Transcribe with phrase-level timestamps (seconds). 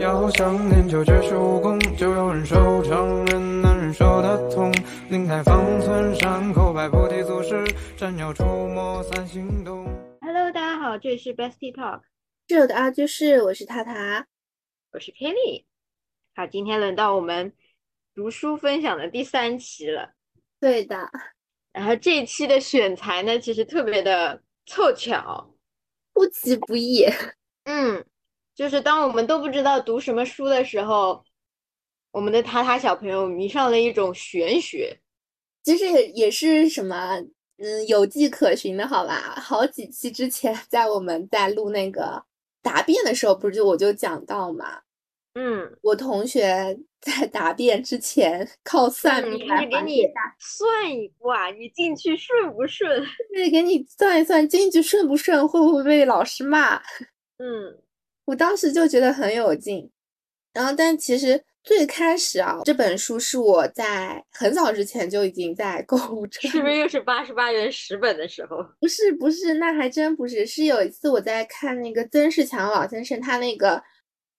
[0.00, 4.72] 要想练就绝世武功，就要忍受常，人难忍受的痛。
[5.10, 7.66] 林海方寸山口百菩提祖师，
[7.96, 9.84] 斩妖除魔三心动。
[10.20, 12.02] Hello，大家好，这里是 Bestie Talk，
[12.46, 14.28] 室友的阿居士，我是塔塔。
[14.92, 15.64] 我是 Kelly。
[16.36, 17.52] 好，今天轮到我们
[18.14, 20.12] 读书分享的第三期了。
[20.60, 21.10] 对的，
[21.72, 25.54] 然后这一期的选材呢，其实特别的凑巧，
[26.14, 27.04] 出其不意。
[27.64, 28.04] 嗯，
[28.58, 31.24] 就是当我们都不知道读什么书的时候，
[32.10, 34.98] 我们的塔塔小朋友迷上了一种玄学。
[35.62, 37.16] 其实也也是什么，
[37.58, 39.36] 嗯，有迹可循的，好吧？
[39.40, 42.24] 好几期之前，在我们在录那个
[42.60, 44.80] 答辩的时候，不是就我就讲到嘛，
[45.34, 50.02] 嗯，我同学在答辩之前靠算命来给你
[50.40, 53.06] 算一卦，你进去顺不顺？
[53.32, 56.76] 对，给你算一算进去顺不顺，会不会被老师骂？
[57.38, 57.78] 嗯，
[58.28, 59.90] 我当时就觉得很有劲，
[60.52, 68.62] 然后但其实最开始啊，这本书是我在很早之前就已经在购物车，是不是又是八十八元十本的时候？
[68.78, 73.82] 不是不是，那还真不是，是有一次我在看那个曾仕强老先生他那个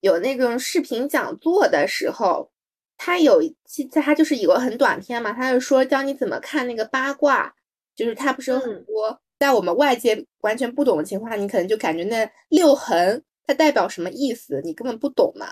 [0.02, 2.52] 有那种视频讲座的时候，
[2.96, 7.52] 他有一期他就是有个很短片嘛，他就说教你怎么看那个八卦，
[7.96, 9.20] 就是他不是有很多。
[9.40, 15.48] 在我们外界完全不懂的情况下，你可能就感觉那六横它代表什么意思，你根本不懂嘛？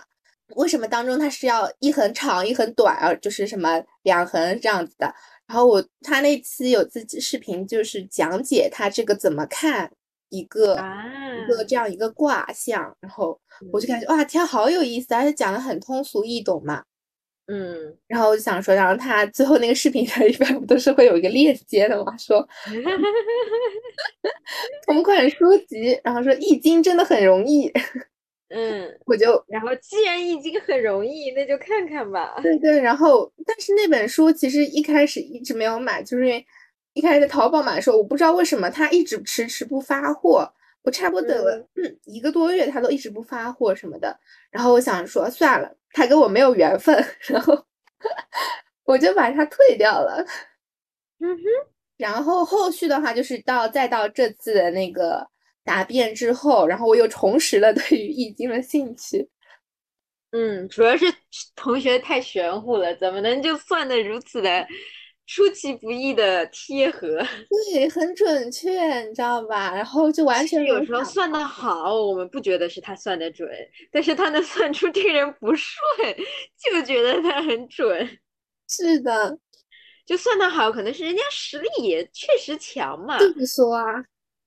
[0.55, 3.11] 为什么当中它是要一横长一横短啊？
[3.15, 5.11] 就是什么两横这样子的？
[5.47, 9.91] 然后我他那期有自己视频，就是讲解他这个怎么看
[10.29, 13.41] 一个一个这样一个卦象，然后
[13.73, 16.83] 我就感觉哇天，好有意思，而且讲的很通俗易懂嘛。
[17.49, 22.15] 嗯，然后我就想说，然后他最后那个视频里一般不都是会有一个链接的嘛？
[22.17, 22.45] 说
[24.85, 27.71] 同款书籍，然后说《易经》真的很容易。
[28.49, 32.37] 嗯，我就然后既然《易经》很容易，那就看看吧。
[32.43, 36.45] 对对，然后但是那本书其实一开始一直没有买，就是因为
[36.93, 40.51] 一开始在淘宝买的时候，我不知道为什么它一直迟迟不发货，
[40.83, 44.19] 我差不多等了嗯一个多月，它都一直不发货什么的。
[44.51, 45.73] 然后我想说算了。
[45.97, 46.95] 他跟我没有缘分，
[47.27, 47.65] 然后
[48.83, 50.23] 我就把它退掉了。
[51.19, 51.43] 嗯哼，
[51.97, 55.27] 然后后续的话就是到再到这次的那个
[55.63, 59.27] 答辩之后，然后我又重拾了对于易经的兴趣。
[60.31, 61.05] 嗯，主要是
[61.55, 64.67] 同学太玄乎了，怎么能就算的如此的？
[65.27, 67.17] 出其不意的贴合，
[67.73, 69.75] 对，很准确，你知道吧？
[69.75, 73.47] 然后就完全有时候算的好，我们不觉得是他算的准，
[73.91, 75.77] 但是他能算出这个人不顺，
[76.57, 78.17] 就觉得他很准。
[78.69, 79.37] 是的，
[80.05, 83.19] 就算的好，可能是人家实力也确实强嘛。
[83.19, 83.83] 这么说啊，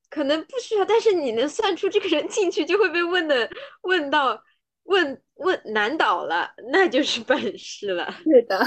[0.09, 3.49] 可能不需要，但是你能算出这个人进去就会被问的
[3.83, 4.43] 问到
[4.85, 8.11] 问问难倒了，那就是本事了。
[8.25, 8.67] 是的。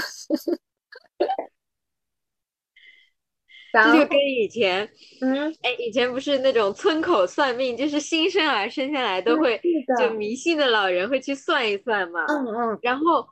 [3.82, 4.88] 这就跟以前，
[5.20, 9.60] 嗯，哎，以前不是那种村口算命，就是新生儿生下来都会，
[9.98, 12.24] 就迷信的老人会去算一算嘛。
[12.28, 12.78] 嗯嗯。
[12.82, 13.26] 然后，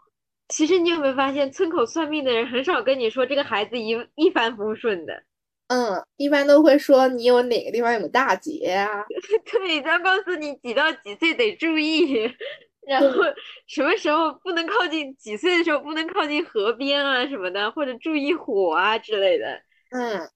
[0.49, 5.23] 其实你有没有发现，村口算命的人很少跟你说这个孩子一一帆风顺的。
[5.69, 9.05] 嗯，一般都会说你有哪个地方有个大劫啊。
[9.51, 12.31] 对，他告诉你几到几岁得注意，
[12.87, 13.23] 然后
[13.67, 19.63] 什么时候不能靠近，几岁的时候不能靠近河边啊什么的，或者注意火啊之类的。
[19.93, 20.31] 嗯，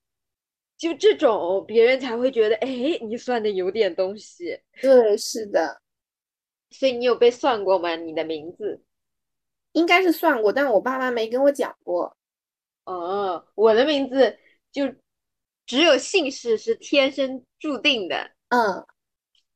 [0.76, 2.68] 就这种别人才会觉得，哎，
[3.02, 4.60] 你算的有点东西。
[4.82, 5.80] 对，是的。
[6.70, 7.96] 所以你有被算过吗？
[7.96, 8.82] 你的名字
[9.72, 12.16] 应该是算过，但我爸妈没跟我讲过。
[12.84, 14.38] 哦，我的名字
[14.70, 14.94] 就
[15.64, 18.86] 只有姓氏是天生注定的，嗯，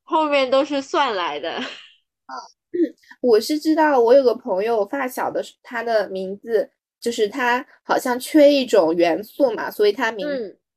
[0.02, 1.58] 后面都是算来的。
[1.58, 2.32] 嗯，
[3.20, 6.72] 我是知道，我有个朋友发小的，他的名字。
[7.00, 10.26] 就是它好像缺一种元素嘛，所以它名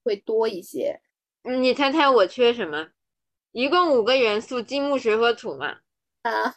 [0.03, 1.01] 会多一些。
[1.44, 2.89] 你猜猜我缺什么？
[3.51, 5.79] 一共五个元素：金木水火土嘛。
[6.23, 6.56] 啊，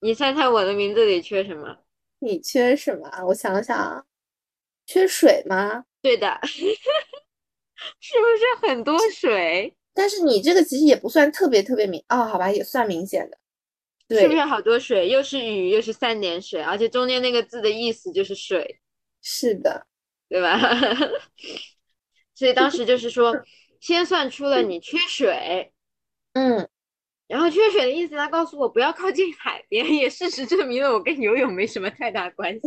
[0.00, 1.78] 你猜猜我的名字里缺什么？
[2.20, 3.10] 你缺什么？
[3.26, 4.06] 我想想，
[4.86, 5.84] 缺水吗？
[6.00, 6.40] 对的，
[8.00, 8.26] 是不
[8.62, 9.76] 是很多水？
[9.92, 13.38] 但是你这个其实也不算特别特别明哦，好吧，也算明显的。
[14.08, 15.08] 对是不是好多水？
[15.08, 18.80] 又是雨，又是三点水，而且中间那个字的意思就是水。
[19.26, 19.86] 是的，
[20.28, 20.60] 对吧？
[22.36, 23.34] 所以当时就是说，
[23.80, 25.72] 先算出了你缺水，
[26.34, 26.68] 嗯，
[27.26, 32.60] 然后缺水的意思，他告诉我不要靠近海边， 也事实证明了我跟游泳没什么太大关系。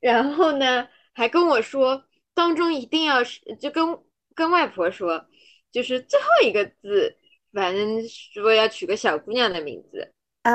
[0.00, 3.98] 然后呢，还跟我说当中一定要是，就跟
[4.34, 5.26] 跟外婆说，
[5.72, 7.18] 就是最后一个字，
[7.52, 10.52] 反正说要取个小姑娘的名字啊。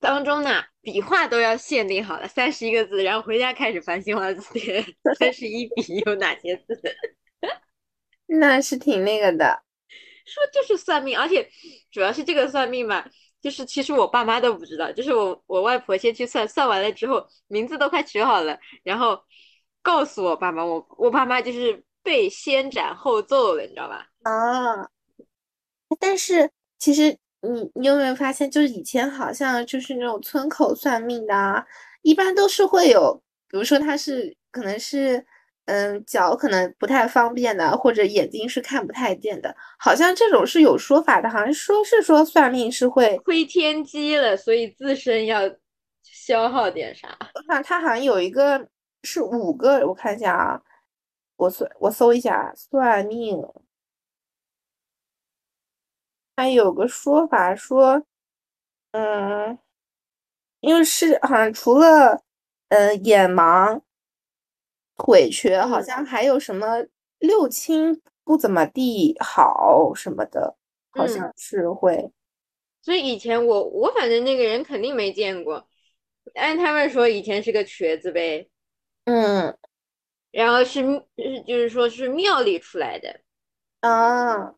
[0.00, 4.84] 当中呢，笔画都要限定好了，三十一个字，然后回家开始翻新华字典，
[5.18, 6.80] 三十一笔有哪些字？
[8.26, 9.62] 那是挺那个的。
[10.24, 11.48] 说就是算命，而且
[11.90, 13.02] 主要是这个算命嘛，
[13.40, 19.24] 就是其实我爸妈都不知道，就是我我外婆先去算，算完了之后名字都快取好了，然后
[19.80, 24.06] 告诉我爸妈，我我爸妈就是被先斩后奏了，你知道吧？
[24.24, 24.90] 啊，
[25.98, 31.64] 但是其实你你有没有发现，就是以前好像就是那种村口算命的啊，
[32.02, 35.26] 一般都是会有，比如说他是可能是。
[35.70, 45.42] 嗯，脚可能不太方便的，或者眼睛是看不太见的，好像这种是有说法的，好像说是说算命是会亏天机了，所以自身要
[46.02, 47.14] 消耗点啥？
[47.46, 48.66] 那他好像有一个
[49.02, 50.58] 是五个，我看一下啊，
[51.36, 53.38] 我搜我搜一下算命，
[56.38, 58.00] 还有个说法说，
[58.92, 59.58] 嗯，
[60.60, 62.22] 因为是好像除了
[62.68, 63.80] 呃眼盲。
[64.96, 66.84] 腿瘸好像还有什么
[67.18, 70.56] 六亲不怎么地好什么的，
[70.90, 72.12] 好像是会。
[72.82, 75.68] 所以以前我我反正那个人肯定没见过，
[76.34, 78.48] 按他们说以前是个瘸子呗。
[79.04, 79.56] 嗯，
[80.30, 80.82] 然后是
[81.46, 83.20] 就是说是庙里出来的
[83.80, 84.54] 啊。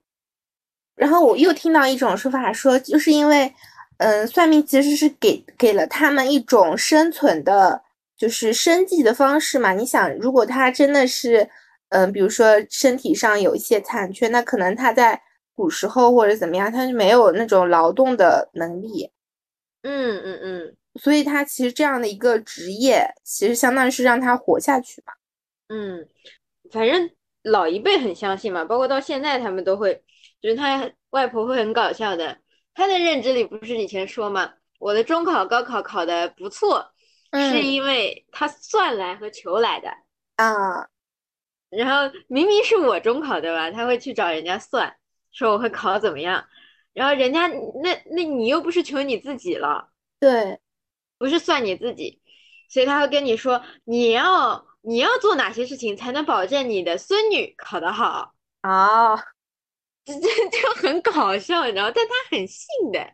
[1.01, 3.53] 然后我又听到一种说法说，就是因为
[3.97, 7.83] 嗯，算命其实是给给了他们一种生存的。
[8.21, 11.49] 就是生计的方式嘛，你想，如果他真的是，
[11.89, 15.23] 嗯，比如说身体上有一些残缺，那可能他在
[15.55, 19.11] 古时候或者怎么样，他是没有那种劳动的能力。
[19.85, 25.15] 嗯嗯嗯，所以他其实这样的一个职业，其实相当于是让他活下去嘛。
[25.71, 26.07] 嗯，
[26.71, 27.09] 反正
[27.45, 30.03] 老一辈很相信嘛，包括到现在他们都会，
[30.41, 32.39] 就是他外婆会很搞笑的，
[32.75, 36.93] 他的认知里不是以前说嘛，我的中考、高考考的不错。
[37.33, 39.89] 是因为他算来和求来的
[40.35, 40.89] 啊，
[41.69, 43.71] 然后明明是我中考对吧？
[43.71, 44.97] 他会去找人家算，
[45.31, 46.45] 说我会考怎么样，
[46.93, 50.59] 然后人家那那你又不是求你自己了，对，
[51.19, 52.21] 不是算你自己，
[52.69, 59.15] 所以他会跟你说你要你要做哪些事情才能保证你的孙女考得好啊，
[60.21, 61.91] 这这 就很搞笑，你知道？
[61.91, 63.13] 但他很信的，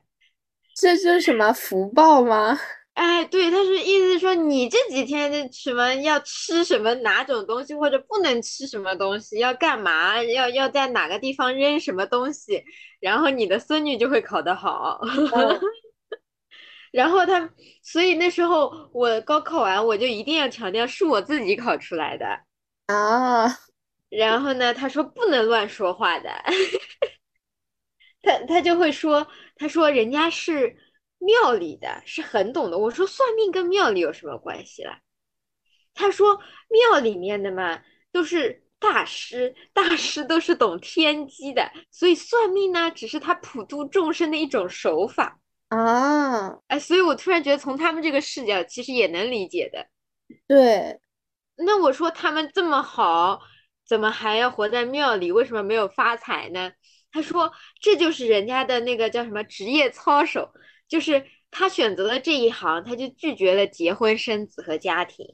[0.74, 2.58] 这就是什么福报吗？
[2.94, 12.64] 哎，对，他是意思是说，你这几天的什么要吃什么哪种东西，或者不能吃什么东西，要干嘛，要要在哪个地方扔什么东西，
[13.00, 14.98] 然后你的孙女就会考得好。
[16.90, 17.50] 然后他，
[17.82, 22.26] 所以那时候我高考完，我就一定要强调是我自己考出来的
[22.86, 23.46] 啊。
[24.16, 26.30] 然后呢，他说不能乱说话的，
[28.22, 29.26] 他他就会说，
[29.56, 30.76] 他说人家是。
[31.18, 35.00] 庙里的是很懂的，我说算命跟庙里有什么关系啦？
[35.94, 37.80] 他说庙里面的嘛
[38.12, 46.58] 都是大师，大师都是懂天机的，所以算命呢只是他普度众生的一种手法啊。
[46.66, 49.86] 哎，所以我突然觉得从他们这个视角其实也能理解的。
[50.46, 51.00] 对，
[51.56, 53.40] 那我说他们这么好，
[53.86, 55.30] 怎么还要活在庙里？
[55.32, 56.72] 为什么没有发财呢？
[57.12, 60.50] 他说这就是人家的那个叫什么职业操守。
[60.88, 65.26] 就是他选择了这一行，他就拒绝了结婚生子和家庭，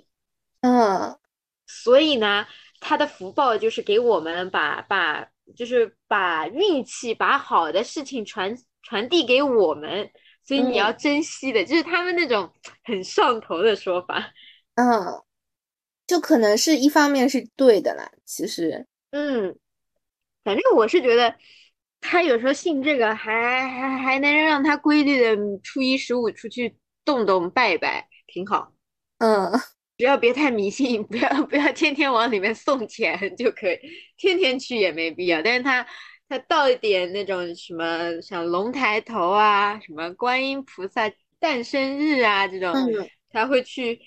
[0.63, 1.19] 嗯，
[1.67, 2.47] 所以呢，
[2.81, 10.11] 他的福报就是给我们把把，就是把运气、把好的事情传传递给我们，
[10.43, 12.51] 所以你要珍惜的，就是他们那种
[12.85, 14.33] 很上头的说法，
[14.77, 15.23] 嗯，
[16.13, 19.57] 就可能是一方面是对的啦，其实，嗯，
[20.45, 21.35] 反正我是觉得。
[22.05, 28.73] 他有时候信这个，还还还能让他规律的初一十五出去动动拜拜，挺好。
[29.19, 29.53] 嗯，
[29.97, 33.79] 只要别太迷信， 不要不要天天往里面送钱 就可以，
[34.17, 35.41] 天天去也没必要。
[35.43, 35.87] 但是他
[36.29, 42.75] 他到一点那种什么像龙抬头啊，什么观音菩萨诞生日啊这种，
[43.31, 44.01] 他会去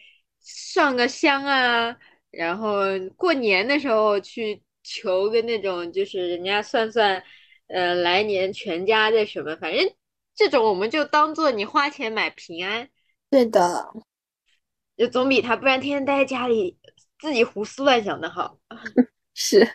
[0.46, 1.98] 上个香啊，
[2.32, 2.84] 然后
[3.18, 7.22] 过年的时候去求个那种，就是人家算算。
[7.68, 9.92] 呃，来年全家的什么，反正
[10.36, 12.88] 这种我们就当做你花钱买平安。
[13.28, 13.92] 对的，
[14.96, 16.78] 就总比他不然天天待在家里
[17.18, 18.60] 自己胡思乱想的好。
[19.34, 19.68] 是，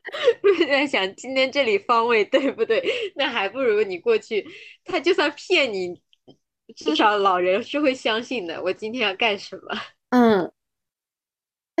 [0.66, 2.82] 在想今天这里方位对不对？
[3.16, 4.48] 那还不如你过去，
[4.82, 6.00] 他就算骗你，
[6.74, 8.62] 至少老人是会相信的。
[8.62, 9.78] 我今天要干什么？
[10.10, 10.52] 嗯。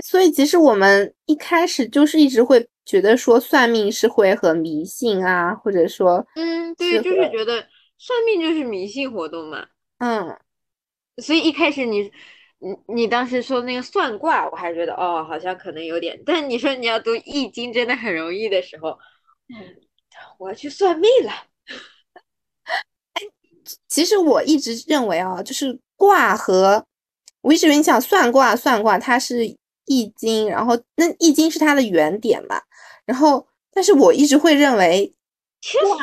[0.04, 7.66] 所以其实我们一开始就是一直会觉得说算命是会很迷信啊，或者说，嗯，对，就是觉得
[7.96, 9.66] 算命就是迷信活动嘛。
[9.98, 10.38] 嗯，
[11.16, 12.12] 所以一开始你，
[12.58, 16.22] 你你当时说那个算卦，我还觉得哦，好像可能有点。
[16.26, 18.90] 但你说你要读易经，真的很容易的时候，
[19.48, 19.76] 嗯，
[20.38, 21.32] 我要去算命了。
[23.88, 26.84] 其实我一直认为啊，就是卦和
[27.46, 29.46] 我一直以为你想算卦，算卦它是
[29.84, 32.60] 易经，然后那易经是它的原点嘛，
[33.04, 35.14] 然后但是我一直会认为，
[35.60, 35.96] 其实算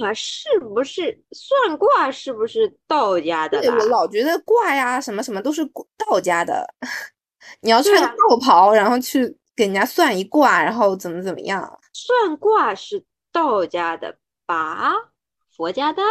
[0.00, 3.60] 卦是不是算卦是不是道家的？
[3.60, 5.64] 对我老觉得卦呀什么什么都是
[5.96, 6.66] 道家的，
[7.62, 11.78] 你要穿道袍，然后去给人家算一卦，然后怎么怎么样？
[11.92, 14.92] 算卦是道家的吧？
[15.56, 16.02] 佛家的？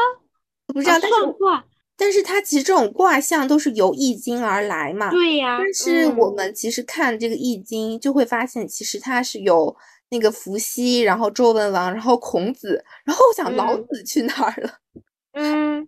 [0.68, 1.66] 不知道，但是卦，
[1.98, 5.10] 但是它其实这种卦象都是由易经而来嘛。
[5.10, 5.58] 对呀。
[5.58, 9.76] 但是我们其实看这个易经，就会发现其实它是有
[10.10, 14.70] 那个伏羲，然后周文王，然后孔子，然后我想老子去哪儿了？
[15.34, 15.88] 嗯，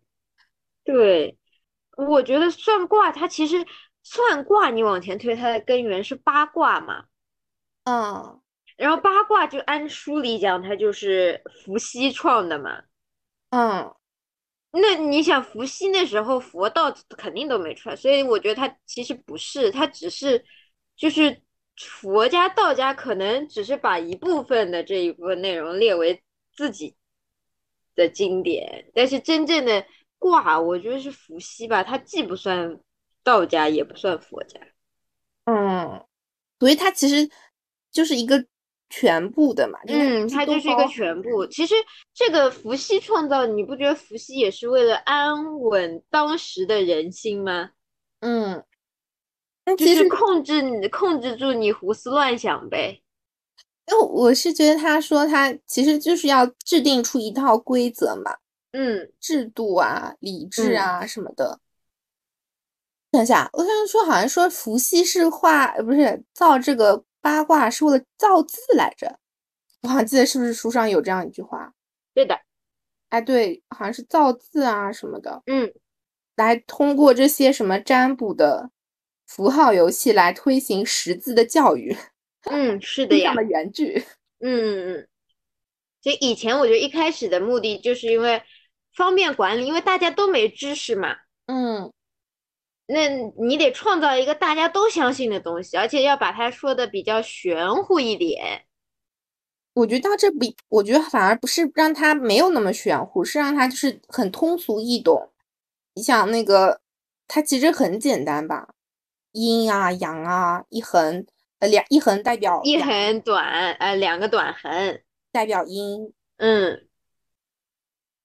[0.84, 1.38] 对，
[1.98, 3.66] 我觉得算卦它其实
[4.04, 7.06] 算卦，你往前推，它的根源是八卦嘛。
[7.84, 8.40] 嗯。
[8.78, 12.84] 然后八卦就按书里讲，它就是伏羲创的嘛。
[13.50, 13.94] 嗯。
[14.72, 20.46] 那你想，伏羲那时候佛道肯定都没出来，所以我觉得他其实不是，他只是
[20.96, 21.42] 就是
[21.78, 26.22] 佛家、道家可能只是把一部分的这一部分内容列为
[26.56, 26.96] 自己
[27.96, 29.86] 的经典，但是真正的
[30.20, 32.80] 卦，我觉得是伏羲吧，他既不算
[33.24, 34.60] 道家，也不算佛家，
[35.46, 36.06] 嗯，
[36.60, 37.30] 所以他其实
[37.92, 38.46] 就是一个。
[38.90, 41.46] 全部的嘛，嗯，它就是一个全部。
[41.48, 41.76] 其实
[42.14, 47.72] 这个伏羲创造，你不觉得伏羲也是为了安稳当时的人心吗？
[48.22, 48.64] 嗯，
[49.78, 53.02] 其实控制你，控制住你胡思乱想呗。
[53.92, 58.38] 因为我是觉得他说他其实就是要制定出一套规则嘛，
[58.72, 61.60] 嗯，制度啊、理智啊什么的。
[63.12, 67.04] 等下，我想说，好像说伏羲是画，不是造这个。
[67.28, 69.20] 八卦是为了造字来着，
[69.82, 71.74] 我好像记得是不是书上有这样一句话？
[72.14, 72.40] 对的，
[73.10, 75.74] 哎，对，好像是造字啊什么的，嗯，
[76.38, 78.72] 来通过这些什么占卜的
[79.26, 81.94] 符号游戏来推行识字的教育，
[82.44, 84.02] 嗯，是的呀，的原句，
[84.40, 85.08] 嗯 嗯嗯，
[86.02, 88.42] 所以以前我觉得一开始的目的就是因为
[88.96, 91.20] 方便管理，因为大家都没知识嘛，嗯。
[92.88, 98.64] 那你得创造一个大家都相信的东西，而且要把它说的比较玄乎一点。
[99.74, 105.32] 我觉得这比，我觉得反而不是让它没有那么玄乎，是让它就是很通俗易懂。
[105.94, 106.82] 你想那个，
[107.28, 108.70] 它其实很简单吧？
[109.34, 111.28] 阴啊阳啊，一横
[111.60, 115.02] 呃两一横代表一横短呃两个短横
[115.32, 116.88] 代表阴，嗯，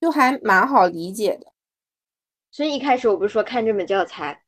[0.01, 1.53] 就还蛮好理解的。
[2.51, 4.42] 所以一开始我不是说看这本教材。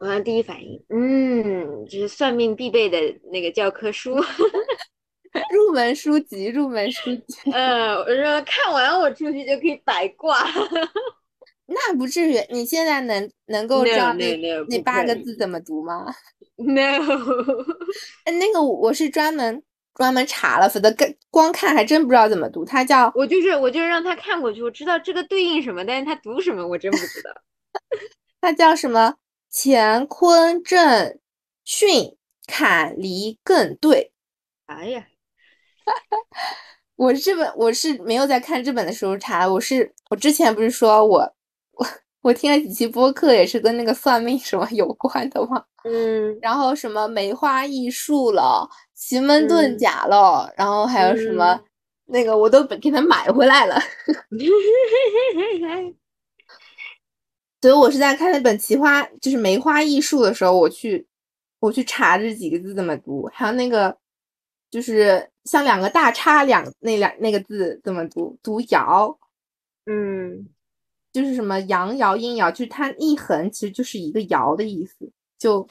[0.00, 2.98] 我第一反应，嗯，这是算命必备的
[3.30, 4.16] 那个教科书，
[5.52, 7.52] 入门书籍，入门书籍。
[7.52, 10.42] 呃，我说看完我出去就可以摆卦，
[11.68, 12.38] 那不至于。
[12.50, 14.34] 你现在能能够知道那
[14.68, 16.06] 那八个字怎么读吗
[16.56, 16.80] ？No，
[18.24, 19.62] 哎，那个我是专门
[19.94, 22.64] 专门查了，否则跟光看还真不知道怎么读。
[22.64, 27.30] 它叫我就是我就是让他看过去，我知道这个对应什么，但是他读什么我真不知道。
[28.40, 29.16] 它叫什么？
[29.52, 31.18] 乾坤震
[31.66, 32.16] 巽
[32.46, 34.12] 坎离艮兑，
[34.66, 35.06] 哎呀，
[36.96, 41.18] 我这本我是没有在看这本的时候查，我是我之前不是说我
[41.72, 41.86] 我
[42.22, 45.64] 我听了几期播客，也是跟那个算命什么有关的吗？
[45.84, 51.58] 嗯，然后什么梅花易数了，奇门遁甲了，然后还有什么
[52.06, 53.80] 那个我都给他买回来了。
[57.60, 61.06] 所以我是在看那本《奇花》就是《梅花易数》的时候，我去
[61.58, 63.96] 我去查这几个字怎么读，还有那个
[64.70, 69.14] 就是像两个大叉两那两那个字怎么读，读爻，
[69.84, 70.48] 嗯，
[71.12, 75.68] 就是什么阳爻阴爻，就是它一横其实就是一个爻的意思，就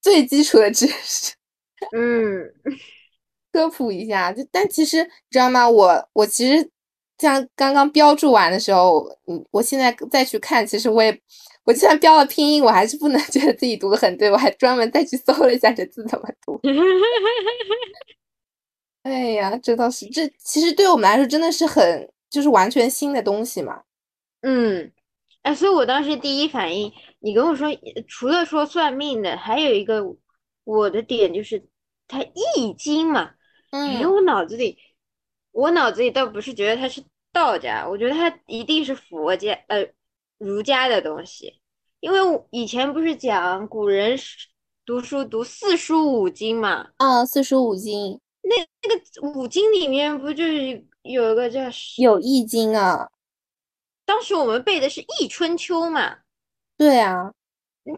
[0.00, 1.34] 最基础的知识，
[1.94, 2.54] 嗯，
[3.52, 4.32] 科普一下。
[4.32, 5.68] 就但其实你知道吗？
[5.68, 6.70] 我我其实。
[7.18, 11.20] 像刚刚标注完的时候，嗯，我现在再去看，其实我也，
[11.64, 16.60] 我就算标了拼音，我还是不能 觉得自己读的很对，我还专门再去搜了一下这字怎么读。
[19.02, 23.82] 哎呀，这倒是，这其实对我们来说真的是很，就是完全新的东西嘛。
[24.42, 24.92] 嗯，
[25.42, 27.66] 哎，所以我当时第一反应，你跟我说，
[28.06, 30.04] 除了说算命的，还有一个
[30.64, 31.66] 我的点就是
[32.06, 33.30] 它易经嘛，
[33.70, 34.78] 嗯，我脑子里。
[35.58, 39.84] 我脑子里倒不是觉得它是道家，我觉得它一定是佛家，呃，
[40.38, 41.60] 儒家的东西。
[41.98, 44.16] 因为以前不是讲古人
[44.86, 51.62] 读书读四书五经嘛，嗯，四书五经那那个五经里面不就是有一个叫
[51.96, 53.10] 有易经啊，
[54.04, 56.18] 当时我们背的是《易春秋》嘛，
[56.76, 57.32] 对啊，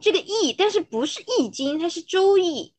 [0.00, 2.72] 这个易，但是不是易经，它是周易。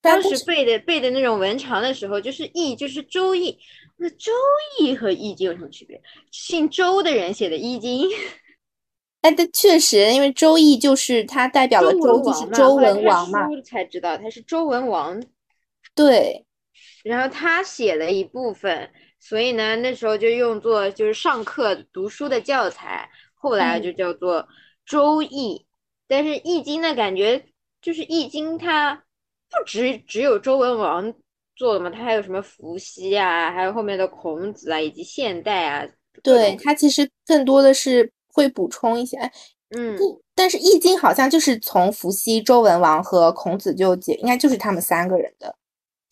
[0.00, 3.58] 当时背的背的那种文长的时候，就是易，就是周易。
[4.02, 4.32] 那周
[4.78, 6.00] 易和易经有什么区别？
[6.30, 8.08] 姓周的人写的易经，
[9.20, 15.22] 哎，但确实，因为周易就是它代表了周，就是周文王嘛，书才知道他是周文王，
[15.94, 16.46] 对，
[17.04, 24.42] 然后他写了一部分，所以呢，那时候就用作就是上课读书的教材，后来嗯就叫做
[24.86, 25.58] 《周易》。
[26.08, 27.44] 但是《易经》呢，感觉
[27.82, 29.04] 就是《易经》，它
[29.50, 31.12] 不只只有周文王
[31.56, 39.32] 做的嘛，他还有什么伏羲啊，还有后面的孔子啊，以及现代啊，各对，种它其实更多的是会补充一些，哎，
[39.76, 39.98] 嗯，
[40.34, 45.54] 但是《易经》好像就是从伏羲、周文王和孔子就解，应该就是他们三个人的。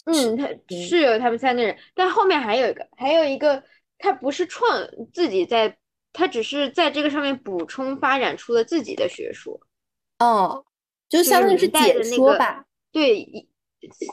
[0.04, 3.62] 嗯，他是有他们三个人，但后面还有一个，还有一个，
[3.99, 5.76] 他不是创自己在，
[6.12, 9.61] 他只是在这个上面补充发展出了自己的学说。
[10.18, 10.64] 哦，
[11.09, 12.64] 就就相当于是解说吧。
[12.92, 13.49] 对，一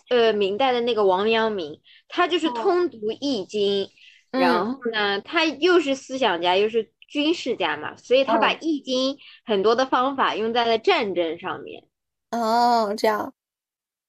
[0.10, 2.51] 呃，明代的那个王阳明，他就是哦。
[2.51, 3.89] 通读易经，
[4.32, 4.74] 然嗯。
[4.75, 11.84] 后呢，他又是思想家，又是军事家嘛，所以他把嗯易经很多的方法用在了战争上面。
[12.32, 13.34] 哦，这样，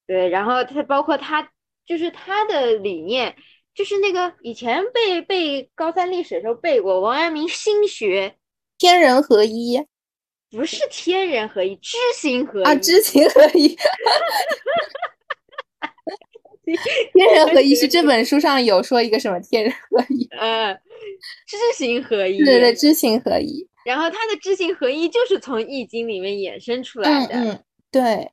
[0.06, 1.50] 对，然后他包括他
[1.87, 3.37] 就是他的理念，
[3.75, 8.37] 就是那个以前背背高三历史的时候背过王阳明心学，
[8.78, 9.87] 天人合一
[10.56, 13.76] 不是天人合一，知行合一啊，知行合一。
[17.14, 20.26] 天人合一是这本书上有说一个什么天人合一？
[20.36, 20.75] 呃，
[21.46, 22.38] 知行合一。
[22.38, 23.68] 对对对，知行合一。
[23.84, 27.34] 然后他的知行合一就是从易经里面衍生出来的。
[27.34, 28.32] 嗯嗯，对，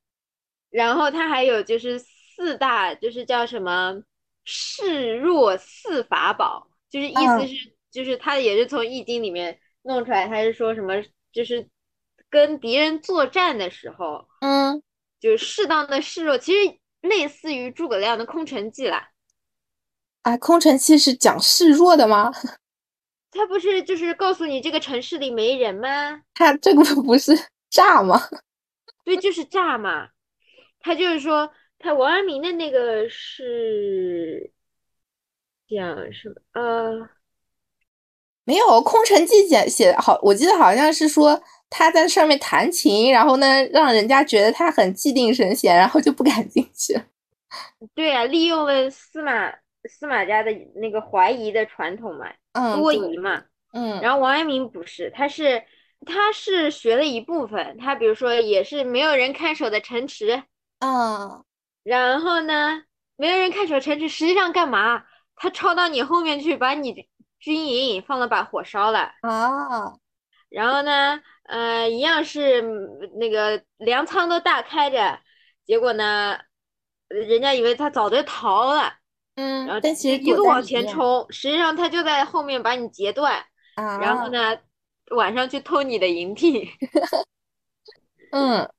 [0.71, 4.01] 然后他还有就是四大，就是叫什么
[4.45, 10.95] 示弱四法宝，就是意思嗯是，就是他也是从易经里面弄出来，他是说什么，
[11.31, 11.67] 就是
[12.33, 14.81] 跟敌人作战的时候，嗯，
[15.19, 19.09] 就是适当的示弱，其实类似于诸葛亮的空城计啦。
[20.23, 22.31] 啊，空城计是讲示弱的吗？
[23.29, 26.23] 他不是就是告诉你这个城市里没人吗？
[26.33, 27.37] 他这个不是
[27.69, 28.19] 诈吗？
[29.05, 30.09] 对，就是诈嘛。
[30.79, 34.51] 他就是说，他王阳明的那个是
[35.69, 36.35] 讲什么？
[36.53, 37.09] 呃，
[38.43, 41.39] 没有，空城计写写得好，我记得好像是说
[41.75, 47.01] 他在上面弹琴，然后呢，让人家觉得他很气定神闲，然后就不敢进去。
[47.95, 49.51] 对啊，利用了司马
[49.89, 53.43] 司马家的那个怀疑的传统嘛，嗯，多对疑嘛。
[53.73, 55.63] 嗯，然后王阳明不是，他是
[56.05, 60.43] 他是学了一部分，他比如说也是没有人看守的城池，
[60.79, 61.43] 嗯，
[61.83, 62.83] 然后呢，
[63.17, 65.05] 没有人看守城池，实际上干嘛？
[65.35, 67.07] 他抄到你后面去，把你
[67.39, 69.11] 军营放了把火烧了。
[69.21, 69.95] 啊，
[70.49, 75.19] 然后呢，呃，一样是嗯那个粮仓都大开着，
[75.65, 76.39] 结果呢，
[77.09, 78.93] 呃人家以为他早就逃了，
[79.35, 84.57] 嗯，然后但其实一路往前冲，实际上他就在后面把你截断，啊，然后呢，
[85.15, 86.69] 晚上去偷你的营地，
[88.31, 88.71] 嗯，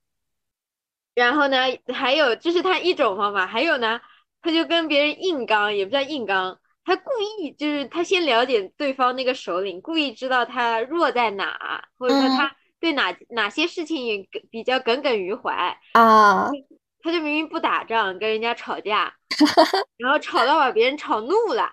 [1.14, 1.58] 然后呢，
[1.92, 4.00] 还有这是他一种方法，还有呢，
[4.40, 6.58] 他就跟别人硬刚，也不叫硬刚。
[6.84, 12.36] 他故意就是他先了解对方那个首领，故意知道他弱在哪，或者说嗯。
[12.36, 16.50] 他对哪哪些事情也比较耿耿于怀，啊，
[17.02, 19.14] 他就明明不打仗，跟人家吵架，
[19.96, 21.72] 然后吵到把别人吵怒了，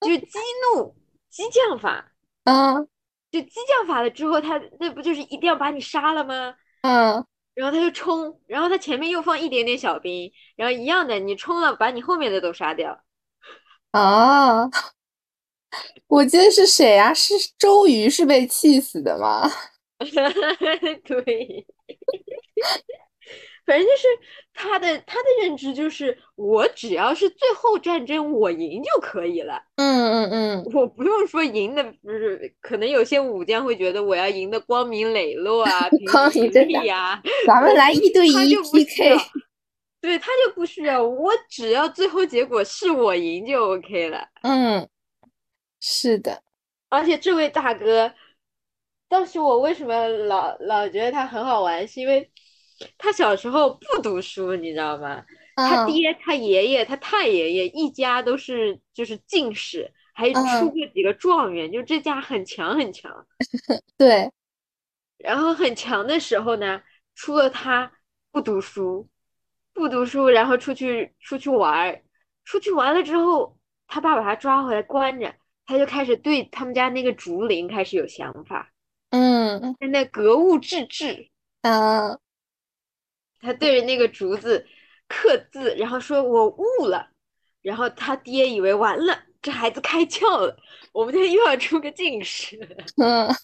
[0.00, 0.38] 就是激
[0.76, 0.94] 怒
[1.30, 2.12] 激将法，
[2.44, 2.86] 嗯。
[3.30, 6.52] 就激将法了之后，他那不就是一定要把你杀了吗？
[6.82, 13.00] 嗯，然后他就冲，然后他前面又放一点点小兵，然后一样的，你冲了，把你后面的都杀掉。
[13.92, 14.68] 啊，
[16.06, 17.12] 我记得是谁啊？
[17.14, 19.50] 是周瑜是被气死的吗？
[21.04, 21.66] 对，
[23.66, 24.08] 反正就是
[24.54, 39.18] 他的他的认知就是，我只要是最后战争我赢就可以了，嗯嗯嗯，我不用说赢的不是，可能有些武将会觉得我要赢得光明磊落啊， 凭光明实正大啊，咱们来 一对一 PK 要。
[40.00, 44.28] 对他就不需要，我只要最后结果是我赢就 OK 了。
[44.42, 44.88] 嗯，
[45.80, 46.42] 是的，
[46.88, 48.14] 而且这位大哥，
[49.08, 52.30] 当时我为什么老老觉得他很好玩，是因为
[52.96, 55.24] 他小时候不读书，你知道吗？
[55.56, 63.26] 他嗯爹、他爷爷、他太爷爷一家都是就是进士，还嗯出过几个状元，就这家很强很强。
[63.98, 64.32] 对，
[65.18, 66.80] 然后很强的时候呢，
[67.14, 67.92] 除了他
[68.32, 69.06] 不读书，
[69.80, 72.02] 不读书，然后出去出去玩儿，
[72.44, 75.34] 出去玩了之后，他爸把他抓回来关着，
[75.66, 78.70] 他就开始对他们家那个竹林开始有想法，
[79.08, 81.28] 嗯在那格物致知。
[81.62, 82.18] 啊
[83.40, 84.66] 他对着那个竹子
[85.08, 87.08] 刻字，然后说：“我悟了。”
[87.62, 90.54] 然后他爹以为完了，这孩子开窍了，
[90.92, 92.58] 我们家又要出个进士。
[93.02, 93.34] 嗯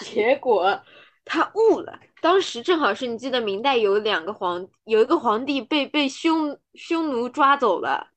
[0.00, 0.82] 结果
[1.24, 1.98] 他悟了。
[2.26, 8.08] 当时正好是你记得明代有两个皇，有一个皇帝被被匈匈奴抓走了，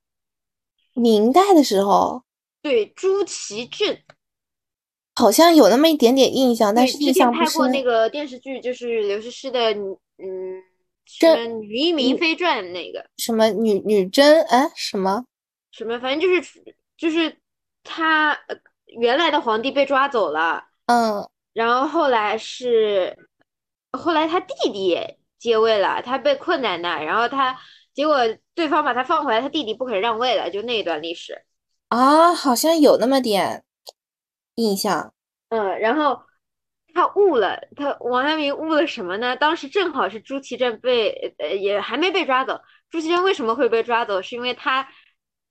[0.95, 2.24] 明代的时候
[2.60, 4.02] 对，朱祁镇。
[5.13, 7.45] 好像有那么一点点印象，但，是之前印象不深。
[7.45, 10.58] 拍过那个电视剧，就是刘诗诗的，嗯，
[11.06, 13.06] 什这么《女医明妃传》那个。
[13.17, 15.24] 什么女女真哎什么
[15.72, 16.52] 什么，反正就是
[16.98, 17.38] 就是
[17.84, 18.56] 他呃
[19.00, 23.15] 原来的皇帝被抓走了，嗯然后后来是
[23.91, 27.60] 后来他弟弟也接位了，他被困在那儿，然后他
[27.93, 28.17] 结果
[28.54, 31.43] 对方把他放回来，他弟弟不肯让位了，就那一段历史。
[31.88, 33.63] 啊，好像有那么点
[34.56, 35.13] 印象。
[35.49, 36.21] 嗯，然后
[36.93, 39.36] 他悟了，他王阳明悟了什么呢？
[39.36, 44.21] 当时正好是朱祁镇被呃也还没被抓走，朱祁镇为什么会被抓走？
[44.21, 44.88] 是因为他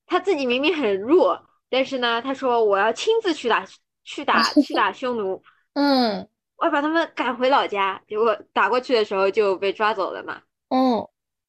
[0.05, 3.65] 他自己明明很弱，但是呢，他说我要亲自去打
[4.05, 5.43] 去打去打匈奴，
[5.75, 8.01] 嗯我要把他们赶回老家。
[8.07, 10.41] 结果打过去的时候就被抓走了嘛。
[10.69, 11.07] 嗯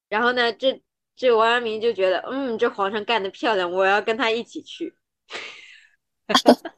[0.09, 0.83] 然后呢，这
[1.15, 4.95] 这王阳明就觉得，嗯，这皇上干得漂亮，我要跟他一起去。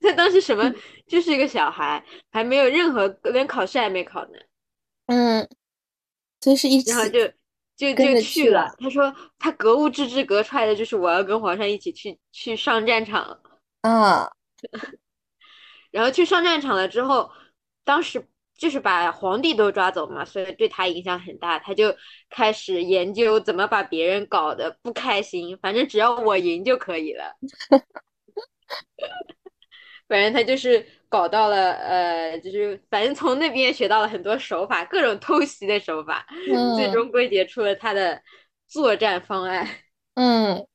[0.00, 0.72] 他当时什么，
[1.06, 4.38] 就是一个小孩，还没有任何，连考试还没考呢，
[5.06, 5.48] 嗯，
[6.40, 7.26] 就是一起然后就
[7.76, 8.74] 就就去了去了。
[8.78, 13.40] 他说他格物致知格出来的就是我要跟皇上一起去去上战场。
[13.82, 14.30] 啊
[15.90, 17.30] 然后去上战场了之后，
[17.84, 21.58] 当时就是把皇帝都抓走嘛，所以对他影响很大。
[21.58, 21.94] 他就
[22.30, 27.36] 开始研究怎么把别人搞得不开心，反正只要我赢就可以了。
[30.08, 36.26] 反正他就是搞到了，呃，就是反正从那边学到了很多手法，各种偷袭的手法，
[36.74, 38.22] 最嗯终归结出了他的
[38.68, 39.66] 作战方案。
[40.14, 40.66] 嗯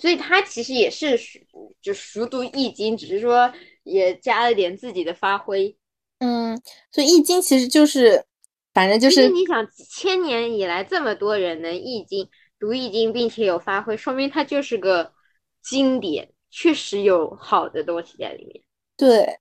[0.00, 1.40] 所以他其实也是熟
[1.82, 3.52] 就熟读易经，只是说
[3.82, 5.76] 也加了点自己的发挥。
[6.18, 8.24] 嗯，所以易经其实就是，
[8.72, 12.28] 反正就是你想，千年以来这么多人能易经
[12.58, 15.12] 读易经，并且有发挥，说明它就是个
[15.62, 18.62] 经典，确实有好的东西在里面。
[18.96, 19.40] 对，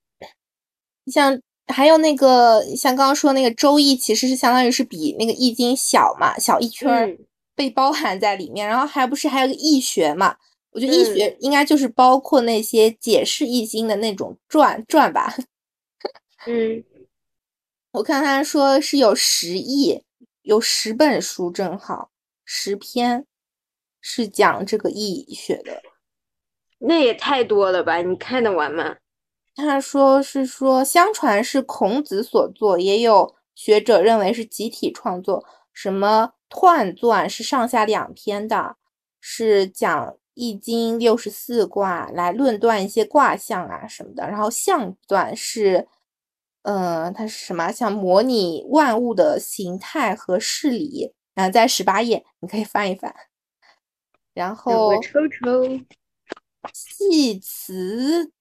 [1.06, 7.18] 像还有那个像刚刚说那个周易，其实是相当于是比那个易经小嘛，小一圈儿嗯
[7.56, 8.68] 被包含在里面。
[8.68, 10.36] 然后还不是还有个易学嘛？
[10.72, 15.36] 我觉得易嗯学应该就是包括那些解释易经的那种传传吧。
[16.48, 16.84] 嗯，
[17.92, 20.02] 我看他说是有十亿，
[20.44, 22.10] 有十本书，正好
[22.46, 23.26] 十篇
[24.00, 25.82] 是讲这个易学的。
[26.80, 27.98] 那也太多了吧？
[28.02, 28.96] 你看得完吗？
[29.54, 35.46] 他说是说，相传是孔子所作，也有学者认为是集体创作。
[35.74, 38.76] 什么《彖传》是上下两篇的，
[39.20, 44.28] 是讲《易经》六十四卦来论断一些卦象啊什么的。
[44.28, 45.88] 然后《象传》是，
[46.64, 47.72] 嗯、它是什么？
[47.72, 51.14] 像模拟万物的形态和事理。
[51.34, 53.16] 然后在十八页，你可以翻一翻。
[54.34, 55.80] 然后抽抽。
[56.74, 58.32] 系辞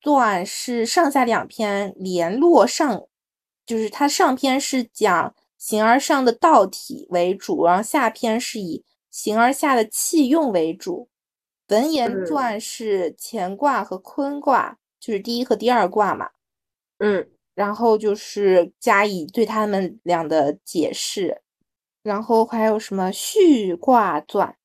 [0.00, 3.06] 段是上下两篇联络上，
[3.64, 11.08] 就是它上篇是讲形而上的道体为主，然后下篇是以形而下的气用为主。
[11.68, 16.30] 文言嗯传是乾卦和坤卦，就是第一和第二卦嘛，
[16.98, 21.40] 嗯然后就是加以对他们俩的解释，
[22.02, 24.56] 然后还有什么序卦传，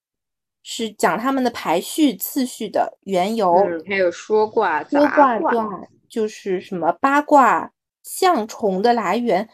[0.63, 3.53] 是讲他们的排序次序的缘由。
[3.53, 5.38] 嗯，还有说卦、说卦。
[5.38, 9.47] 卦传就是什么八卦象虫的来源，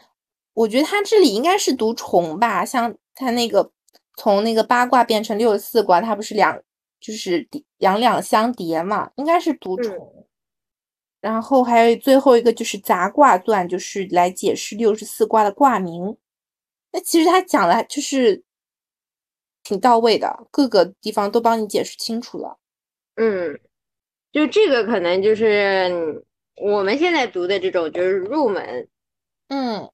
[0.54, 3.70] 我觉得他这里应该是读虫吧，像他那个
[4.16, 6.62] 从那个八卦变成六十四卦，它不是两
[7.00, 7.46] 就是
[7.78, 10.26] 两两相叠嘛，应该是读嗯虫。
[11.20, 16.16] 然后还有最后一个就是杂卦传，就是来解释六十四卦的卦名。
[16.92, 18.44] 那其实他讲的就是
[19.62, 22.58] 挺到位的，各个地方都帮你解释清楚了。
[23.16, 23.58] 嗯，
[24.32, 26.24] 就这个可能就是嗯
[26.62, 28.88] 我们现在读的这种，就是入门。
[29.48, 29.90] 嗯，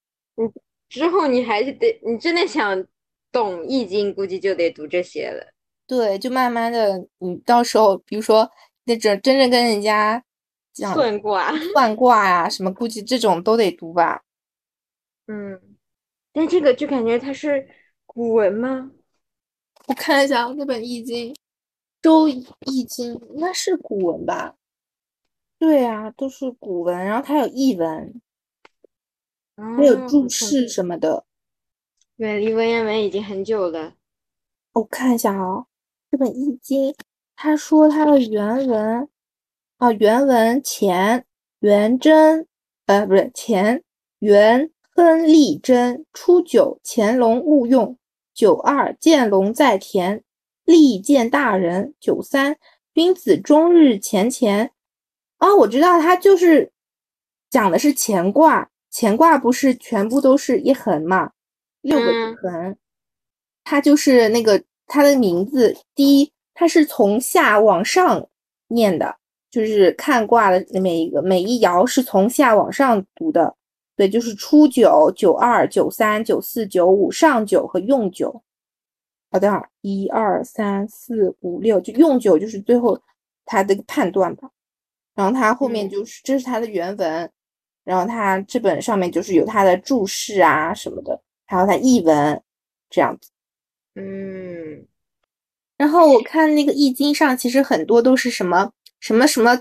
[0.89, 2.85] 之后你还是得，你真的想
[3.31, 5.53] 懂易经，估计就得读这些了。
[5.87, 8.51] 对，就慢慢的，你到时候比如说
[8.85, 10.23] 那种真正跟人家
[10.73, 14.23] 讲算卦，算卦呀、什么，估计这种都得读吧。
[15.27, 15.61] 嗯，
[16.33, 17.69] 但这个就感觉它是
[18.07, 18.91] 古文吗？
[19.87, 21.33] 我看一下啊这本《易经》，
[22.03, 24.57] 《周易经》应该是古文吧？
[25.59, 28.21] 对啊，都是古文，然后它有译文，
[29.77, 31.25] 还有哦注释什么的。
[32.17, 33.95] 远，离文言文已经很久了。
[34.73, 35.67] 我看一下啊，
[36.11, 36.93] 这本《易经》，
[37.35, 39.09] 他说它的原文
[39.79, 41.25] 啊，原文乾
[41.61, 42.47] 元贞，
[42.87, 43.83] 呃，不是乾
[44.21, 47.99] 元亨利贞，初九乾隆勿用，
[48.33, 50.23] 九二见龙在田，
[50.65, 52.57] 利见大人，九三
[52.95, 54.71] 君子终日乾乾。
[55.39, 56.73] 啊，我知道它就是
[57.49, 61.31] 讲的是乾卦，乾卦不是全部都是一横嘛，
[61.83, 62.77] 六个一嗯横。
[63.63, 68.27] 它就是那个它的名字，第一，它是从下往上
[68.69, 69.17] 念的，
[69.51, 73.55] 就是看卦的每一个每一爻是从下往上读的，
[73.97, 78.43] 对，就是初九、九二、九三、九四、九五、上九和用九。
[79.31, 83.01] 好的，一二三四五六，就用九就是最后
[83.45, 84.51] 他的判断吧。
[85.15, 87.31] 然后他后面嗯就是这是他的原文，
[87.85, 92.43] 然后它这本上面就是有它的注释啊什么的，还有它译文
[92.89, 93.31] 这样子。
[93.95, 94.87] 嗯，
[95.77, 99.61] 然后我看那个易经上，其实很多都是什么什么什么，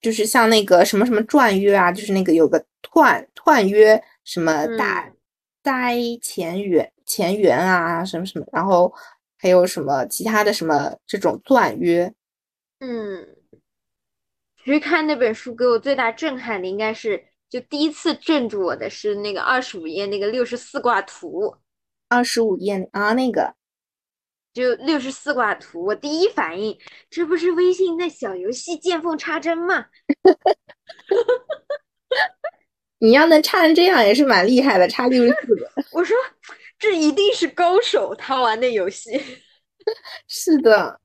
[0.00, 5.16] 就是像那个什么什么传曰啊，就是那个有个彖彖曰什么大嗯
[5.62, 8.92] 灾前缘前缘啊，什么什么，然后
[9.38, 12.12] 还有什么其他的什么这种钻曰，
[12.80, 13.26] 嗯，
[14.62, 21.54] 其实看那本书给我最大震撼的应该是，就第一次镇住我的是那个二十五页那个六十四卦图，
[22.08, 23.54] 二十五页啊那个
[24.52, 26.76] 就六十四卦图，我第一反应
[27.08, 29.86] 这不是微信那小游戏见缝插针吗？
[32.98, 35.70] 你要能差成这样也是蛮厉害的，差六十四个。
[35.92, 36.16] 我说
[36.76, 39.12] 这一定是高手他玩的游戏，
[40.26, 41.00] 是的，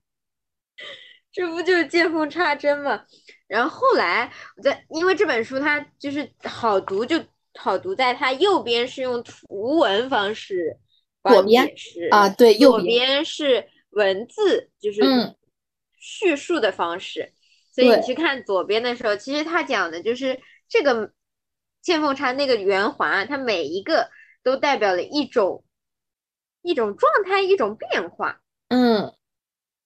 [1.30, 3.04] 这不就是见缝插针吗？
[3.46, 7.18] 然后后来我在，因为这本书它就是好读，就
[7.54, 10.76] 好读在它右边是用图文方式
[11.22, 11.72] 左边
[12.10, 15.34] 啊对右左边边是文字，就是嗯
[15.98, 17.32] 叙述的方式。
[17.72, 21.12] 所以你去看左边的时候，其实它讲的就是这个
[21.80, 24.10] 见缝插那个圆环，它每一个
[24.42, 25.64] 都代表了一种
[26.62, 28.42] 一种状态，一种变化。
[28.68, 29.14] 嗯，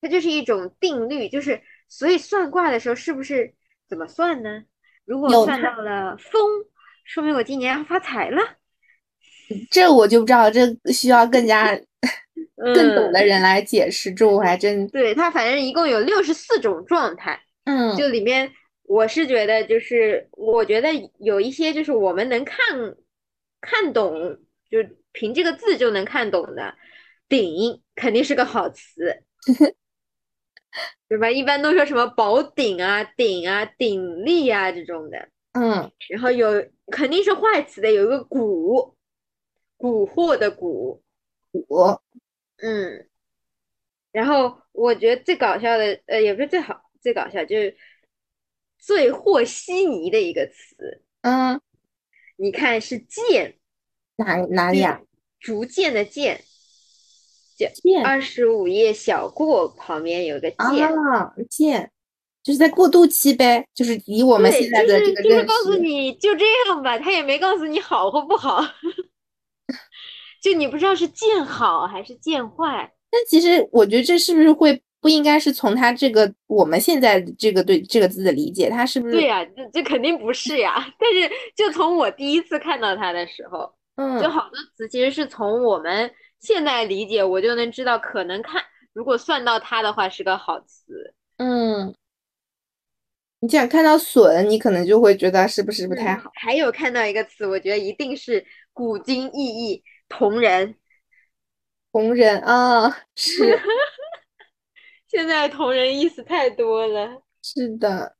[0.01, 3.55] 它就是一种定律，就是所以算卦的时候是不是
[3.89, 4.65] 怎么算呢？
[5.05, 6.41] 如果算到了风，
[7.05, 8.43] 说明我今年要发财了。
[9.71, 11.79] 这我就不知道，这需要更加
[12.57, 18.51] 更懂嗯，的人来解释，这我还真对，它反正一共有六十四种状态，嗯就里面
[18.85, 22.59] 我是觉得就是我觉得有一些就是我们能看
[23.61, 24.39] 看懂，
[24.71, 24.79] 就
[25.13, 26.75] 凭这个字就能看懂的，
[27.29, 29.23] 鼎肯定是个好词。
[31.09, 31.31] 对吧？
[31.31, 35.91] 一般都说什么宝鼎啊、鼎啊、鼎立啊这种的，嗯。
[36.09, 36.49] 然后有
[36.91, 38.95] 肯定是坏词的，有一个蛊，
[39.79, 41.01] 蛊惑的蛊，
[41.53, 42.01] 蛊
[42.59, 43.09] 嗯，
[44.13, 47.77] 然后我觉得最搞笑的，呃，也不是最好最搞笑，就是
[48.79, 51.61] 最和稀泥的一个词，嗯。
[52.37, 53.59] 你看是渐，
[54.17, 55.01] 哪哪里啊？
[55.39, 56.43] 逐渐的渐，
[57.57, 60.89] 剑二十五页小过旁边有个渐。
[60.89, 61.91] 啊，剑
[62.43, 68.61] 就是在过渡期呗，就是以我们，现在就是的这个认就是告诉，你就这样吧，他也没告诉你好或不好，
[70.43, 72.93] 就你不知道是见好还是见坏。
[73.11, 80.87] 但其实我觉得这是不是会不应该是从他这个我们现在这个对这个字的理解，他是不是对呀、这这肯定不是呀。
[80.99, 86.11] 但是就从我第一次看到他的时候，嗯就嗯好多词其实是从我们
[86.45, 91.15] 现在理解，我就能知道，可能看如果算到它的话是个好词。
[91.39, 91.95] 嗯，
[93.41, 96.31] 你想看到损，你可能就会觉得是不是不太嗯好。
[96.35, 100.77] 还有看到一个词，我觉得一定是古今意义同人。
[101.91, 103.59] 同人啊， 是
[105.09, 107.23] 现在同人意思太多了。
[107.43, 108.17] 是的，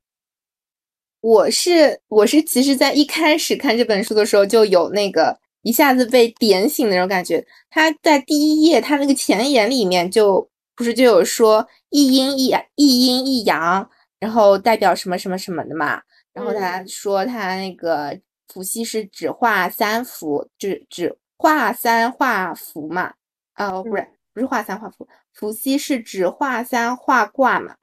[1.21, 7.43] 我是我是其实，在一开始看这本书的时候，就有那个一下子被点醒的那种感觉。
[7.71, 15.99] 他在第一页，他那个前言里面就不是就有说一阴一一阴一阳，然后代表什么什么什么的嘛。
[16.33, 18.15] 然后他嗯说他那个
[18.47, 23.13] 伏羲是只画三伏，只只画三画伏嘛。
[23.57, 27.75] 哦，不是嗯不是画三画伏，伏羲是只画三画卦嘛。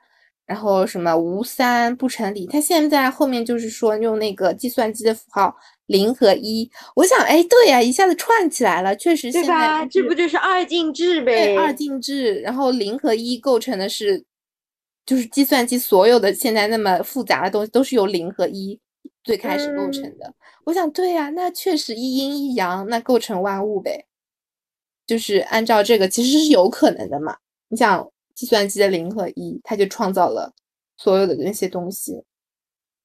[0.45, 5.57] 然后什么无三不成理，他现在后面就是说用那个计算机的符号
[5.93, 6.69] 零和一。
[6.97, 9.87] 我想，哎，对呀，一下子串起来了，确实对吧？
[9.87, 11.47] 这不就是二进制呗？
[11.47, 14.25] 对二进制，然后零和一构成的是，
[15.07, 18.81] 就是计算机所有的现在那么复杂的东西都是由零和一
[19.23, 20.35] 最开始构成的。
[20.65, 24.07] 我想，对呀，那确实一阴一阳，那构成万物呗。
[25.07, 27.37] 就是按照这个，其实是有可能的嘛。
[27.69, 28.09] 你想。
[28.35, 30.55] 计算机的零和一，它就创造了
[30.97, 32.25] 所有的那些东西，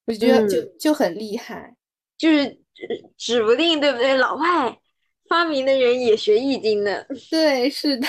[0.06, 1.76] 我觉得就就很厉害，
[2.17, 2.58] 就是
[3.18, 4.16] 指不定对不对？
[4.18, 4.80] 老外
[5.30, 8.08] 发明的人也学易经呢， 对，是的，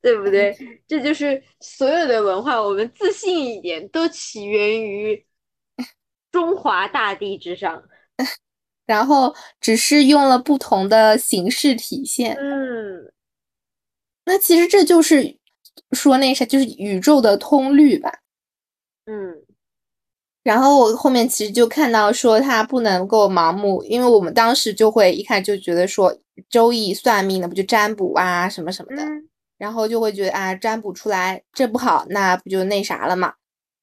[0.00, 0.56] 对不对？
[0.86, 5.26] 这就是所有的文化，我们自信一点，都起源于
[6.30, 7.82] 中华大地之上，
[8.86, 13.12] 然后只是用了不同的形式体现，嗯。
[14.24, 15.38] 那其实这就是
[15.92, 18.12] 说那啥，就是宇宙的通律吧。
[19.06, 19.42] 嗯，
[20.48, 26.16] 然后我后面其实就看到说他不能够盲目，因为我们当时就会一看就觉得说
[26.48, 29.02] 周易算命的不就占卜啊什么什么的，
[29.58, 33.34] 然后就会觉得啊占卜出来这不好，那不就那啥了嘛。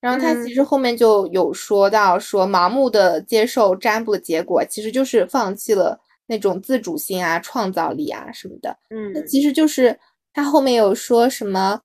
[0.02, 8.76] 然后他其实后面就有说到说盲目的接受占卜的结果，其实就是放弃了那种自主性啊、创造力啊什么的。
[8.90, 10.00] 嗯，那其实就是。
[10.38, 11.80] 他后面有说什么？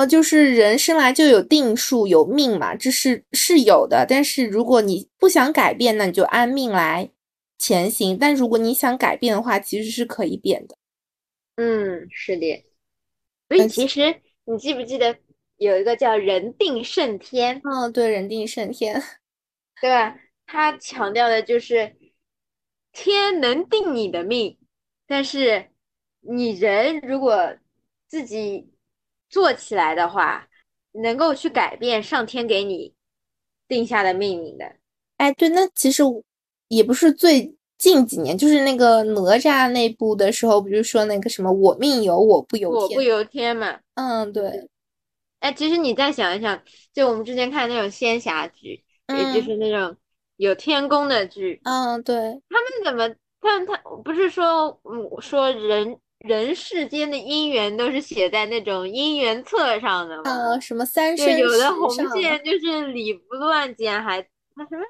[0.00, 4.06] 呃，就是人生来就有定数、有命嘛，这是是有的。
[4.08, 7.10] 但是如果你不想改变，那你就按命来
[7.58, 8.16] 前行。
[8.18, 10.74] 但如果你想改变的话，其实是可以变的。
[11.56, 12.64] 嗯，是的。
[13.48, 15.14] 所以其实你记不记得
[15.58, 17.60] 有一个叫“人定胜天”？
[17.70, 19.02] 嗯，对，“人定胜天”，
[19.82, 20.16] 对吧？
[20.46, 21.94] 他强调的就是
[22.90, 24.56] 天能定你的命，
[25.06, 25.68] 但是
[26.20, 27.54] 你人如果
[28.08, 28.72] 自己
[29.30, 30.48] 做起来的话，
[30.92, 32.92] 能够去改变上天给你
[33.68, 34.64] 定下的命运的。
[35.16, 36.02] 哎，对，那其实
[36.68, 43.78] 也不是最近几年，就是那个哪吒那部的时候，不是说那个什么“我命由我不由天”，我不由天嘛。
[43.94, 44.68] 嗯，对。
[45.38, 46.60] 哎，其实你再想一想，
[46.92, 49.96] 就我们之前看那种仙侠剧，也就是那种
[50.36, 52.16] 有天宫的剧，嗯，对。
[52.16, 53.08] 他们怎么？
[53.40, 55.98] 他他不是说，嗯，说人。
[56.20, 60.22] 人世间的姻缘都是写在那种姻缘册上的吗？
[60.24, 64.18] 呃，什么三生有的红线就是理不乱，剪还
[64.54, 64.82] 那什么，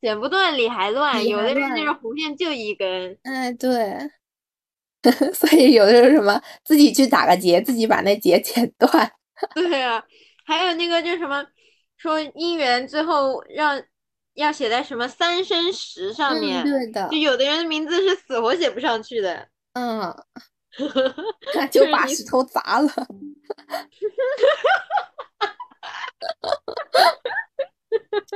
[0.00, 1.24] 剪不断理还乱。
[1.24, 3.16] 有的人就是红线就一根。
[3.22, 3.96] 哎，对。
[5.34, 9.12] 所以有的时候什么自己去打个结，自己把那结剪断。
[9.54, 10.02] 对啊，
[10.44, 11.44] 还有那个就什么
[11.96, 13.82] 说姻缘最后让
[14.34, 16.64] 要写在什么三生石上面。
[16.64, 17.08] 对的。
[17.10, 19.48] 就有的人的名字是死活写不上去的。
[19.74, 20.14] 嗯，
[21.54, 22.90] 那 就把石头砸了。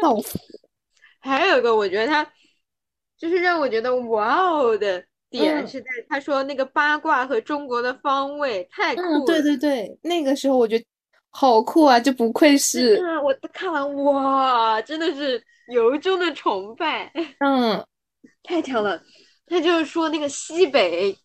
[0.00, 0.38] 笑死！
[1.20, 2.30] 还有一个，我觉得他
[3.16, 9.24] 就是让我觉得哇哦的点是在他说那个八卦和中国的方位太酷了。
[9.26, 10.84] 对对对，那个时候我觉得
[11.30, 12.98] 好酷啊，就不愧是。
[13.22, 17.10] 我看完哇，真的是由衷的崇拜。
[17.40, 17.84] 嗯，
[18.42, 19.02] 太强了。
[19.46, 21.16] 他就是说那个西北。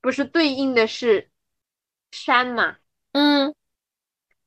[0.00, 1.30] 不是对应的是
[2.10, 2.76] 山嘛？
[3.12, 3.54] 嗯，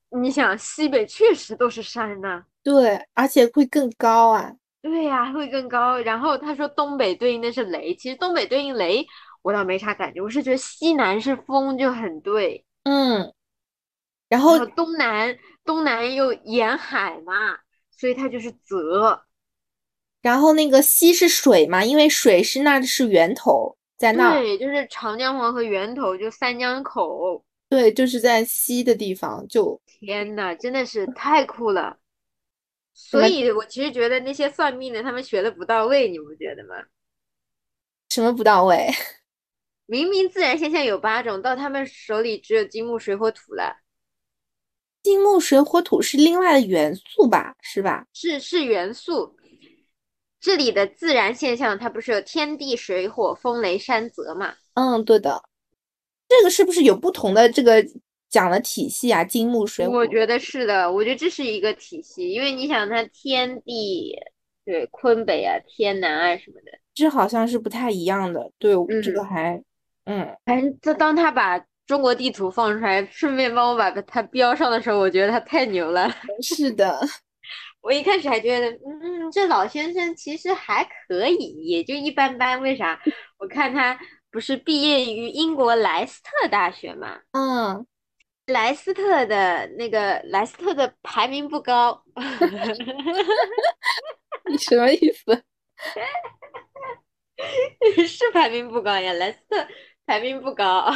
[0.09, 4.53] 你想西北确实都是山呐，对，而且会更高啊。
[4.81, 5.99] 对呀，会更高。
[5.99, 9.07] 然后他说东北对应的是雷，其实东北对应雷，
[9.41, 12.65] 我倒没啥感觉，我是觉得西南是风就很对。
[12.83, 13.33] 嗯，
[14.27, 17.59] 然后东南东南又沿海嘛，
[17.91, 19.23] 所以它就是泽。
[20.21, 23.77] 然后那个西是水嘛，因为水是那是源头。
[24.03, 27.41] 在那对，就是长江黄河源头，就三江口。
[27.69, 29.47] 对，就是在西的地方。
[29.47, 31.97] 就天呐，真的是太酷了！
[32.93, 36.75] 所以我其实觉得那些算命的他们学的不到位，你不觉得吗？
[38.09, 38.89] 什么不到位？
[39.87, 43.77] 明明自然现象有八种，到他们手里只有金木水火土了。
[45.01, 47.55] 金木水火土是另外的元素吧？
[47.61, 48.05] 是吧？
[48.11, 49.33] 是是元素。
[50.43, 54.53] 这里的自然现象，它不是有天地水火风雷山泽嘛？
[54.73, 55.41] 嗯，对的。
[56.27, 57.81] 这个是不是有不同的这个
[58.29, 59.23] 讲的体系啊？
[59.23, 59.99] 金木水火？
[59.99, 64.19] 我觉得是的，我觉得这是一个体系，因为你想，它天地
[64.65, 68.51] 对坤北啊、天南啊什么的，这好像是不太一样的。
[68.59, 69.63] 对，这个还
[70.03, 76.13] 嗯，反正这当他把中国地图放出来，顺便帮我把它标上的时候，我觉得他太牛了。
[76.43, 76.99] 是的。
[77.83, 82.61] 我一开始还觉得，嗯，这老先生其实还可以，也就一般般。
[82.61, 82.99] 为啥？
[83.37, 83.99] 我看他
[84.31, 87.85] 不是毕业于英国莱斯特大学嘛，嗯，
[88.47, 92.03] 莱斯特的那个莱斯特的排名不高，
[94.49, 95.43] 你 什么意思？
[98.07, 99.67] 是排名不高呀，莱斯特
[100.05, 100.89] 排名不高，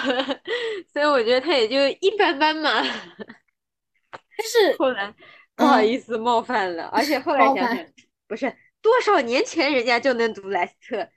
[0.94, 2.82] 所以我觉得他也就一般般嘛。
[2.82, 5.14] 但是 后来
[5.58, 7.86] 不好嗯意思冒犯了，而且后来想想，
[8.28, 11.10] 不是多少年前人家就能读莱斯特，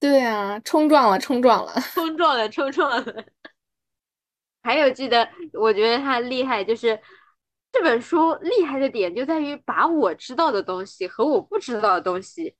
[0.00, 1.72] 对啊，冲撞了，冲撞了。
[1.94, 3.24] 冲撞了，冲撞了。
[4.62, 6.98] 还有记得，我觉得他厉害，就是
[7.70, 12.56] 这本书厉害的点就在于把我知道的东西和我不知道的东西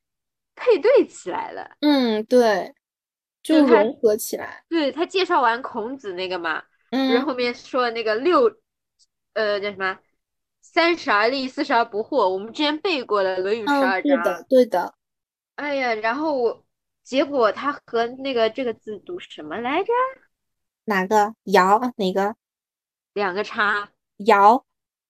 [0.55, 1.71] 配对起来了。
[1.81, 2.75] 嗯，对，
[3.43, 4.65] 就融合起来。
[4.69, 8.51] 对，他介绍完孔子那个嘛，然嗯后后面说那个六，
[9.33, 9.99] 呃，叫什么？
[10.73, 12.29] 三十而立，四十而不惑。
[12.29, 14.23] 我们之前背过了《论语》十嗯，二章。
[14.23, 14.95] 对的，对的。
[15.57, 16.64] 哎呀，然后我
[17.03, 19.93] 结果他和那个这个字读什么来着？
[20.85, 21.93] 哪个爻？
[21.97, 22.37] 哪个
[23.14, 24.62] 两个叉爻？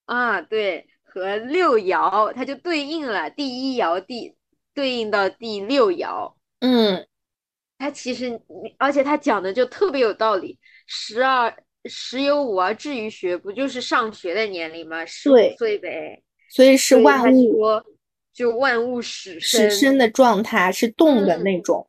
[0.07, 4.37] 啊，对，和六爻，它就对应了第一爻第
[4.73, 6.35] 对应到第六爻。
[6.61, 7.07] 嗯，
[7.79, 8.41] 它其实，
[8.79, 10.59] 而且它讲的就特别有道理。
[10.87, 11.55] 十二
[11.85, 15.05] 十有五而志于学，不就是上学的年龄吗？
[15.07, 16.23] 十五岁呗。
[16.51, 17.85] 所以是万物说，
[18.33, 21.89] 就万物始始生的状态，是动的嗯那种。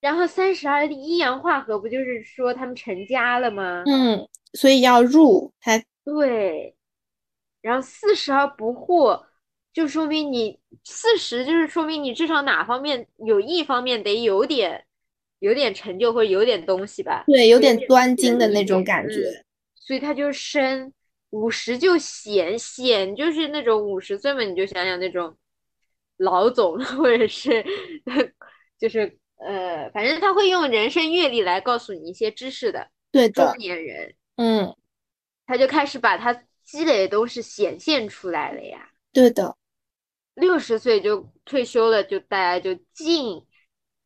[0.00, 3.84] 然后三十而立，阴阳化合，不就是说他们成家了吗？
[3.86, 5.82] 嗯，所以要入它。
[6.04, 6.74] 对。
[7.60, 9.24] 然后四十而不惑，
[9.72, 14.84] 就说明你四十，就是说明你至少哪方面有一方面得有点
[15.42, 17.24] 有点成就或者有点东西吧。
[17.26, 19.44] 对，有有点端自己精的那种感觉。
[19.74, 20.92] 所以他就生
[21.30, 25.36] 五十就显显就是那种五十岁嘛，你就想想那种
[26.18, 27.64] 老总或者是
[28.78, 34.76] 就是呃，反正他会用人生阅历来告诉你一些知识的对中，年人，嗯，
[35.46, 36.32] 他就开始把他
[36.62, 38.90] 积累的东西显现出来了呀。
[39.12, 39.56] 对的，
[40.34, 43.42] 六十岁就退休了，就大家就进，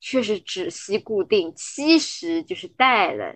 [0.06, 3.34] 却是只息固定；七十就是带了。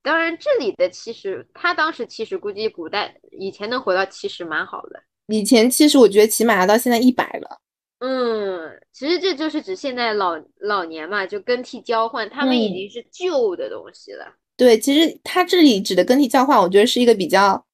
[0.00, 5.02] 当然，这里的七十，他当时七十，估计古代以前能活到七十蛮好的。
[5.26, 7.58] 以前七十我觉得起码要到现在一百了。
[7.98, 14.32] 嗯，其实这就是指现在老老年嘛，就更替交换，他们已嗯经是旧的东西了。
[14.56, 17.66] 对，其实他这里指的更替交换，我觉得是一个比较，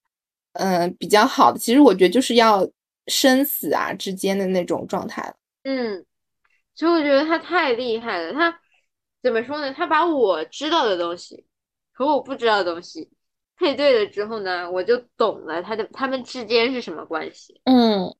[0.54, 1.58] 嗯、比较好的。
[1.58, 2.66] 其实我觉得就是要
[3.08, 5.34] 生死啊之间的那种状态了。
[5.64, 6.06] 嗯，
[6.74, 8.32] 所以我觉得他太厉害了。
[8.32, 8.58] 他
[9.22, 9.72] 怎么说呢？
[9.72, 11.44] 他把我知道的东西
[11.92, 13.10] 和我不知道的东西
[13.58, 17.60] 配对了之后呢，我就懂了他的他们之间是什么关系。
[17.64, 18.14] 嗯，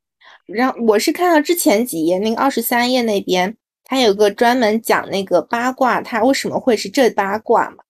[0.47, 7.85] 然后我是看到之前几页那个二十三页那边，他有个专门讲那个八卦，他为什么会是这八卦嘛？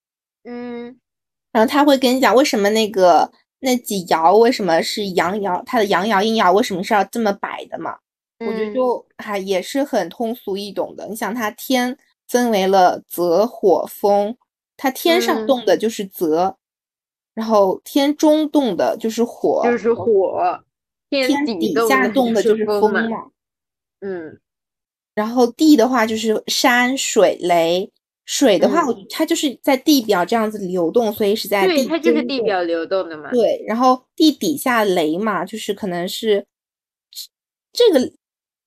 [0.45, 0.99] 嗯
[1.53, 7.99] 然后他会跟你讲为什么那个那几爻为什么是阳爻，它的阳爻阴爻为什么是要这么摆的嘛？
[8.41, 11.07] 我觉得嗯就还也是很通俗易懂的。
[11.09, 11.97] 你想，它天
[12.29, 14.37] 分为了泽、火、风，
[14.77, 16.57] 它天上嗯动的就是泽，
[17.35, 20.63] 然后天中动的就是火，就是火，
[21.11, 23.31] 天天底底下动的就是风嘛。
[24.01, 24.41] 嗯
[25.15, 27.91] 然后地的话就是山水雷，
[28.25, 33.31] 水的话，嗯它就是在地表这样子流动，所以是在对，地它就是地表流动的嘛。
[33.31, 36.47] 对，然后地底下雷嘛，就是可能是
[37.73, 38.11] 这个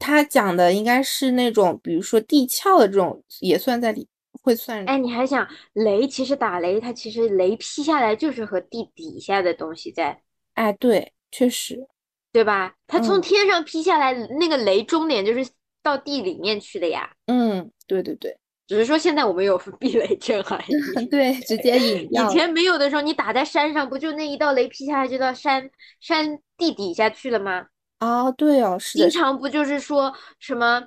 [0.05, 4.05] 他讲的应该是那种，比如说地壳的这种，也算在里，
[4.41, 4.83] 会算。
[4.85, 6.05] 哎，你还想雷？
[6.05, 10.21] 其实打雷，它其实雷劈下来就是和地底下的东西在，
[10.55, 11.87] 哎，对，确实，
[12.33, 12.75] 对吧？
[12.85, 15.49] 它从嗯天上劈下来，那个雷终点就是
[15.81, 17.09] 到地里面去的呀。
[17.27, 18.37] 嗯，对对对，
[18.67, 21.05] 只是说现在我们有避雷针而已。
[21.07, 22.33] 对，直接引 以。
[22.33, 27.67] 前没有的时候，你打在山上，不就那一道雷劈下来就到山山地底下去了吗？
[28.03, 30.81] 哦，对哦，是的，经常不就是说什么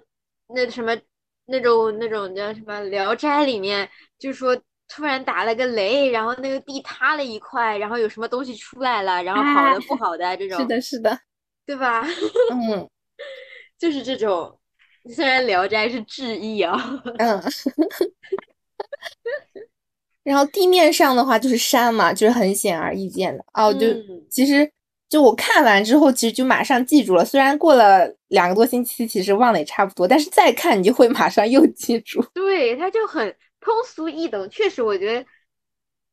[0.48, 0.96] 那什么
[1.46, 3.88] 那种那种叫什么《聊斋》里面，
[4.18, 4.56] 就说
[4.88, 11.18] 突然打了个雷，然后那个地塌了一块，然后有什么东西出来了，然后好的哎不好的这种，是的，是的，
[11.64, 12.02] 对吧？
[12.52, 12.88] 嗯
[13.78, 14.58] 就是这种。
[15.14, 16.76] 虽然《聊斋》是志异啊，
[17.18, 17.40] 嗯。
[20.24, 23.72] 然后地面上的话就是山嘛，就是很显而易见的哦。
[23.72, 24.68] 就嗯其实
[25.08, 27.24] 就我看完之后，其实就马上记住了。
[27.24, 32.20] 虽然过了两个多星期，其实忘了也差不多，但是再看你就会马上又记住。
[32.34, 34.48] 对，它就很通俗易懂。
[34.50, 35.26] 确实，我觉得，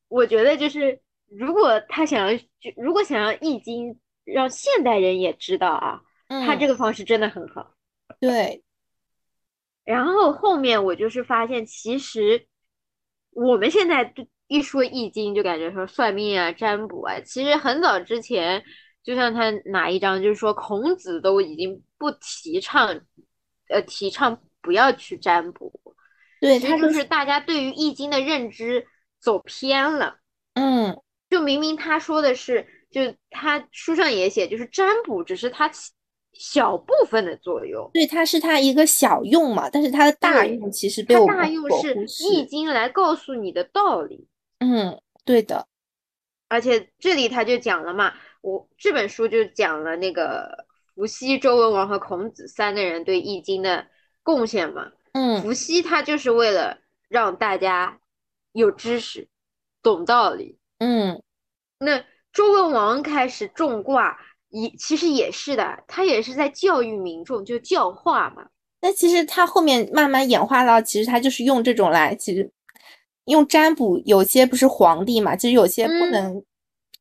[0.09, 7.73] 我觉得就是，如果他想要，就如果想要易经让现代人也知道啊，他这个个方式真的很好。
[8.19, 8.63] 对，
[9.83, 12.45] 然后后面我就是发现，其实
[13.31, 17.19] 我们现在对一说易经，就感觉说算命啊、占卜啊。
[17.21, 18.63] 其实很早之前，
[19.03, 23.01] 就像他哪一章，就是说孔子都已经不提倡，
[23.69, 25.71] 呃，提倡不要去占卜。
[26.39, 28.85] 对，他就是大家对于易经的认知
[29.19, 30.17] 走偏了。
[30.53, 35.69] 嗯，就明明他说的是，就他书上也写，就是占卜只是他
[36.33, 37.89] 小部分的作用。
[37.93, 44.27] 对，它是它一个小用嘛，但是它的大用其实被我们大用是易经来告诉你的道理。
[44.59, 45.67] 嗯，对的。
[46.49, 48.13] 而且这里他就讲了嘛，
[48.43, 53.87] 我这本书就讲了那个伏羲、周文王和孔子三个人对易经的
[54.21, 54.91] 贡献嘛。
[55.13, 56.77] 嗯，伏羲他就是为了
[57.07, 57.99] 让大家
[58.51, 59.29] 有知识、
[59.81, 60.57] 懂道理。
[60.79, 61.23] 嗯，
[61.77, 64.19] 那周文王开始种卦，
[64.49, 68.47] 也其实也是的，他也是在教育民众，就教化嘛。
[68.81, 72.51] 那其实他后面慢慢演化到，其实他就是用这种来，其实
[73.25, 76.43] 用占卜，有些不是皇帝嘛，其实有些不能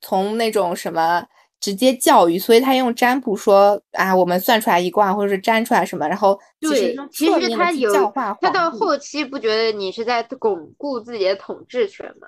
[0.02, 1.26] 从那种什么。
[1.62, 12.26] 直接教育，所以他用占卜说啊，我们算出来一卦，或者是占出来什么，然后对，其实他有他到后期不觉得你是在巩固自己的统治权吗？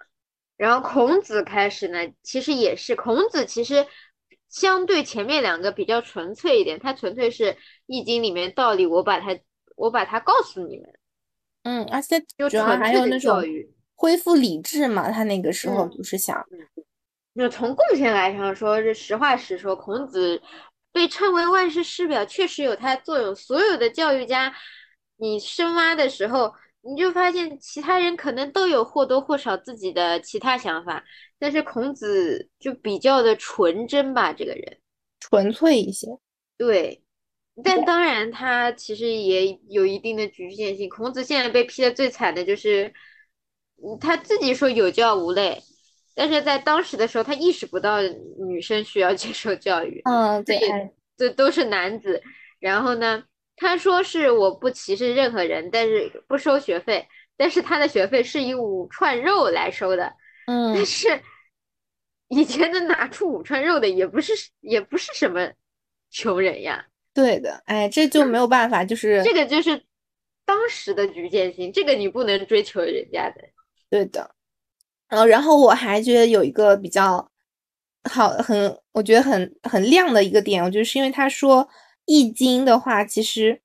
[0.56, 3.84] 然后孔子开始呢，其实也是孔子，其实
[4.48, 7.56] 相对前面两个比较纯粹一点，他纯粹是
[7.86, 9.36] 易经里面道理，我把它
[9.74, 10.86] 我把它告诉你们，
[11.64, 13.42] 嗯，而且主要还有那种
[13.96, 16.40] 恢复理智嘛，他那个时候就是想。
[17.36, 20.40] 那从贡献来上说，这实话实说，孔子
[20.92, 23.34] 被称为万世师表，确实有他作用。
[23.34, 24.54] 所有的教育家，
[25.16, 31.04] 你深挖的时候，你就发现其他人可能都有或多或少自己的其他想法，
[31.40, 34.78] 但是孔子就比较的纯真吧，这个人
[35.18, 36.06] 纯粹一些。
[36.56, 37.02] 对，
[37.64, 40.88] 但当然他其实也有一定的局限性。
[40.88, 42.94] 孔子现在被批的最惨的就是，
[44.00, 45.60] 他自己说有教无类。
[46.14, 47.98] 但是在当时的时候，他意识不到
[48.46, 50.00] 女生需要接受教育。
[50.04, 50.58] 嗯，对，
[51.16, 52.22] 这都是男子。
[52.60, 53.24] 然后呢，
[53.56, 57.06] 他说是我不歧视任何人，但是不收学费。
[57.36, 60.14] 但是他的学费是以五串肉来收的。
[60.46, 61.20] 嗯，但是
[62.28, 65.50] 以前能拿出五串肉的，也不是也不是什么
[66.10, 66.86] 穷人呀。
[67.12, 69.84] 对的，哎，这就没有办法，就是这个就是
[70.44, 73.42] 当时的局限性，这个你不能追求人家的。
[73.90, 74.33] 对的。
[75.14, 77.30] 呃，然后我还觉得有一个比较
[78.10, 81.64] 好，很我觉得很很亮的一个点，我觉得是因为他说
[82.04, 83.60] 《易经》的话，其实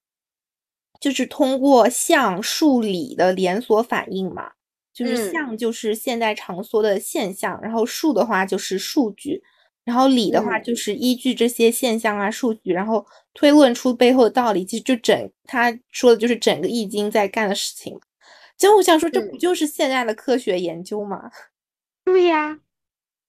[0.99, 4.51] 就是通过象数理的连锁反应嘛，
[4.93, 9.41] 就是象就是现在常说的现象，然后数的话就是数据，
[9.83, 17.99] 然后理的话就是依据这些现象啊数据，然后推论出背后的道理，其实就整他说的就是整个《易经》在干的事情。
[18.59, 21.31] 真我想说，这不就是现在的科学研究吗？
[22.03, 22.59] 对呀，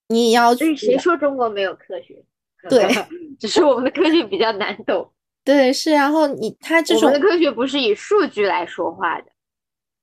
[0.09, 2.23] 你要去谁说中国没有科学？
[2.69, 2.87] 对，
[3.39, 5.11] 只是我们的科学比较难懂。
[5.45, 5.93] 对，是。
[5.93, 9.27] 然后你他这种我们的科学不是以数据来说话的，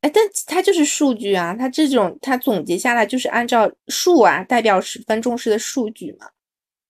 [0.01, 1.53] 哎，但它就是数据啊。
[1.53, 6.29] 它这种它总结下来就是按照数啊代表十分重视的数据嘛。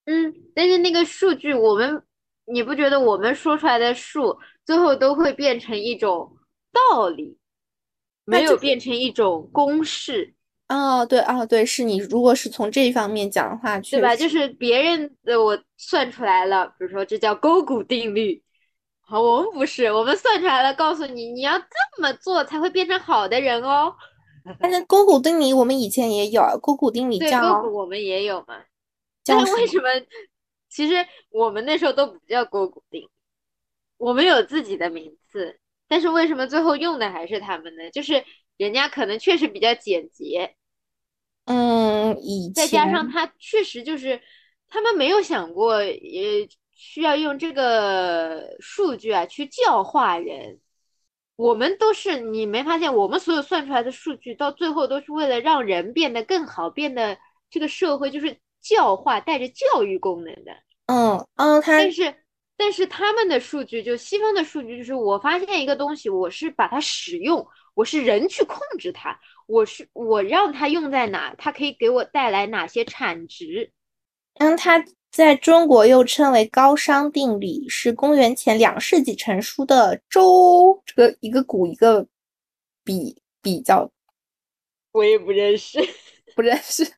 [0.06, 2.02] 嗯，但是那个数据，我们
[2.46, 6.38] 你不觉得我们说出来的数最后都会变成一种
[6.72, 7.37] 道理？
[8.28, 10.34] 没有变成一种公式
[10.68, 14.14] 哦，对哦，对，是你如果是从这一方面讲的话，对吧？
[14.14, 18.44] 就是别人的我算出来了，比如说这叫勾股定律，
[19.00, 23.96] 好，我们不是，我们算出来了，告诉你你要这么做才会变成好的人哦。
[24.60, 28.58] 但是勾股定理我们以前也有，勾股定理叫勾股我们也有嘛？
[29.24, 29.88] 但是为什么？
[30.70, 30.96] 其实
[31.30, 33.08] 我们那时候都不叫勾股定，
[33.98, 35.60] 我们有自己的名字。
[35.88, 37.90] 但是为什么最后用的还是他们呢？
[37.92, 38.24] 就是
[38.58, 40.56] 人家可能确实比较简洁，
[41.46, 44.22] 嗯，以再加上他确实就是
[44.68, 50.60] 他们没有想过，也需要用这个数据啊去教化人。
[51.36, 57.18] 我们都是你没发现，我们所有算出来的数据到最后都是为了让人变得更好，变得
[57.50, 60.52] 这个社会就是教化带着教育功能的。
[60.88, 62.14] 嗯嗯，但是。
[62.60, 73.72] 但是他们的数据，就西方的数据，就是我发现一个东西，我是把它使用，我是人去控制它，我是我让它用在哪，它可以给我带来哪些产值。
[74.40, 82.08] 嗯，它在中国又称为高商定理，是公元前两世纪成书的周这个一个古一个
[82.84, 83.92] 比比较，
[84.94, 85.80] 我也不认识，
[86.36, 86.92] 不认识，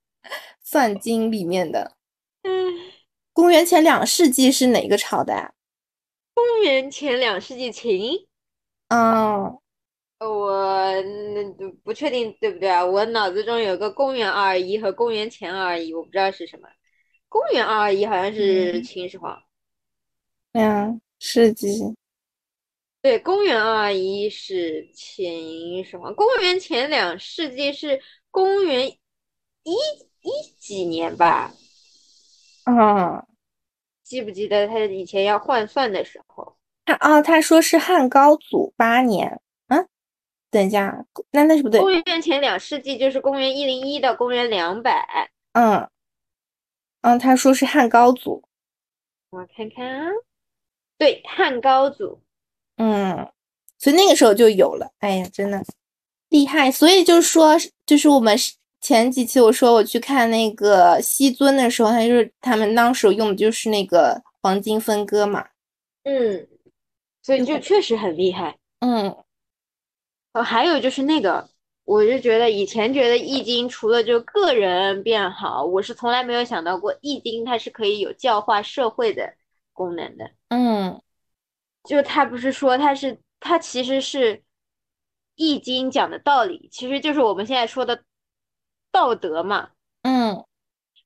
[0.64, 1.97] 算经里面的，
[2.43, 2.80] 嗯。
[3.39, 5.53] 公元前两世纪是哪个朝代？
[6.33, 8.27] 公元前两世纪秦。
[8.89, 9.57] 嗯，
[10.19, 12.85] 我那不确定对不对啊？
[12.85, 16.67] 我脑子中有个公元二二一和公元前二二一，我不知道是什么。
[17.29, 19.41] 公元二二一好像是秦始皇，
[20.51, 21.95] 嗯，世纪。
[23.01, 28.89] 对，公元二二一是秦始皇，公元前两世纪是公元
[29.63, 31.53] 一一几年吧？
[32.65, 33.25] 啊，
[34.10, 36.57] 记不记得他以前要换算的时候？
[36.84, 39.39] 他啊，他说是汉高祖八年。
[39.68, 39.88] 嗯，
[40.49, 41.80] 等一下，那那是不对。
[41.80, 45.30] 公元前两世纪就是公元一零一到公元两百。
[45.53, 45.88] 嗯，
[47.01, 48.43] 嗯，他说是汉高祖。
[49.30, 50.10] 我看看啊，
[50.97, 52.20] 对，汉高祖。
[52.78, 53.32] 嗯，
[53.78, 54.91] 所以那个时候就有了。
[55.01, 55.64] 哎呀，真的
[56.30, 56.72] 厉害。
[56.72, 57.55] 所以就是说，
[57.86, 58.36] 就是我们
[58.82, 65.47] 前几期我说我去看那个西尊的时候，他就是他们当时用的就是那个黄金分割嘛。
[66.03, 66.47] 嗯，
[67.21, 68.57] 所以就确实很厉害。
[68.80, 69.15] 嗯，
[70.34, 71.49] 哦，还有就是那个，
[71.86, 79.34] 我就觉得以前觉得易经除了就个人变好，我是从来没有想到过易经它是可以有教化社会的
[79.73, 80.32] 功能的。
[80.49, 81.01] 嗯。
[81.86, 84.43] 就他不是说他是他其实是
[85.36, 88.03] 易经讲的道理，其实就是我们现在说的
[88.91, 89.69] 道德嘛。
[90.03, 90.43] 嗯，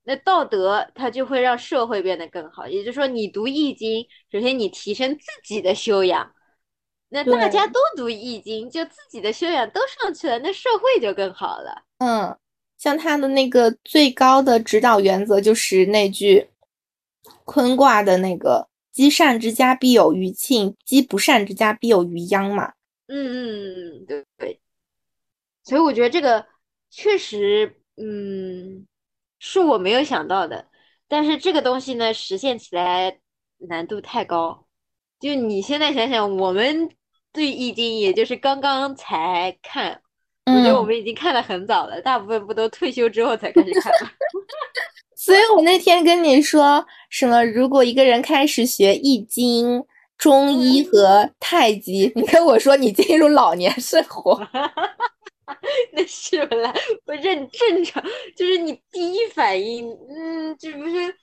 [0.04, 2.68] 那道德它就会让社会变得更好。
[2.68, 6.34] 也就是说，你读易经，首先你提升自己的修养，
[7.10, 11.84] 那大家都读易经，就自己的修养都上去了，那社会就更好了。
[12.00, 12.38] 嗯，
[12.78, 16.50] 像他的那个最高的指导原则就是那句
[17.46, 18.68] 坤卦的那个。
[18.94, 22.74] 积善之家必有余庆，积不善之家必有余殃嘛。
[23.08, 24.60] 嗯嗯嗯，对对。
[25.64, 26.46] 所以我觉得这个
[26.96, 28.86] 确实，嗯，
[29.40, 30.68] 是我没有想到的。
[31.08, 33.18] 但是这个东西呢，实现起来
[33.68, 34.68] 难度太高。
[35.20, 36.88] 就你现在想想，我们
[37.32, 40.00] 对易经也就是刚刚才看，
[40.46, 42.00] 我觉得我们已经看的很早了。
[42.02, 44.12] 大部分不都退休之后才开始看吗？
[45.16, 47.44] 所以我那天跟你说什么？
[47.44, 49.84] 如果一个人开始学易经、
[50.18, 54.36] 中医和太极，你跟我说你进入老年生活，
[55.92, 56.74] 那是本来？
[57.06, 58.04] 不认正常，
[58.36, 61.16] 就是你第一反应，嗯，这不是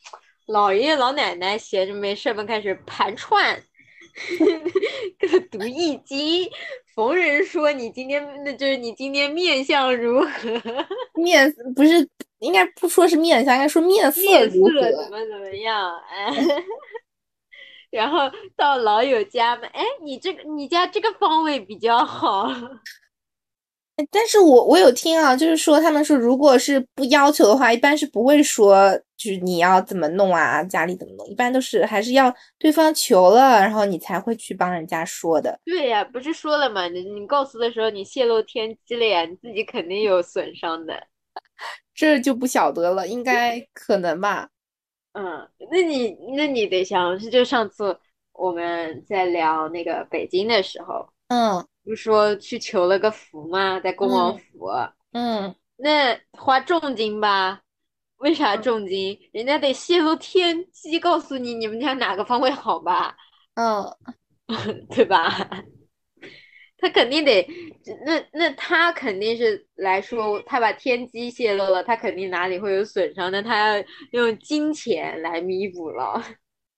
[0.46, 3.62] 老爷爷老奶奶闲着没事嘛，开始盘串，
[5.50, 6.48] 读易经。
[6.94, 10.28] 逢人说你今天，那就是你今天面相如何？
[11.22, 12.08] 面不是。
[12.40, 14.80] 应该不说是面相，应该说面色如何？
[14.80, 15.92] 怎么怎么样？
[16.08, 16.34] 哎，
[17.92, 18.20] 然后
[18.56, 22.50] 到老友家嘛，哎，你这个你家这个方位比较好。
[24.10, 35.58] 但是我我有听啊，就是说他们说，如果是不要求的话，一般是不会说，就是你要怎么弄啊，家里怎么弄，一般都是还是要对方求了，然后你才会去帮人家说的。
[35.64, 40.94] 对呀，不是说了嘛，你你告诉的时候你泄露天机了呀，你自己肯定有损伤的。
[41.94, 44.48] 这就不晓得了，应该可能吧。
[45.12, 47.98] 嗯，那你那你得想，就上次
[48.32, 53.80] 我们在聊那个北京的时候，嗯，不是说去求了个福吗？
[53.80, 54.68] 在恭王府，
[55.10, 57.62] 嗯，那花重金吧？
[58.18, 59.18] 为啥重金？
[59.32, 63.16] 人家得泄露天机，告诉你你们家哪个方位好吧？
[63.54, 63.84] 嗯，
[64.94, 65.50] 对吧？
[66.78, 67.44] 他肯定得，
[68.06, 76.22] 那那他肯定是来说，他把天机泄露了，他肯定哪里会有损伤，那他要用金钱来弥补了。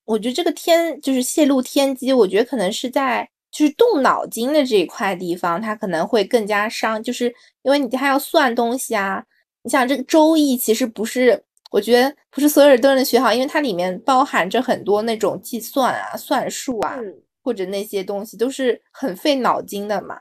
[0.06, 7.26] 我觉得这个天就是泄露天机，我觉得可能是在就是动脑筋的这一块地方，它可能会更加伤，就是
[7.62, 9.24] 因为你还要算东西啊。
[9.62, 16.98] 你想这个周易其实不是，我觉得不是所有人都能学好，因为它里面包含着很多那种计算啊、算术啊。
[17.44, 20.20] 或者那些东西都是很费脑筋的嘛，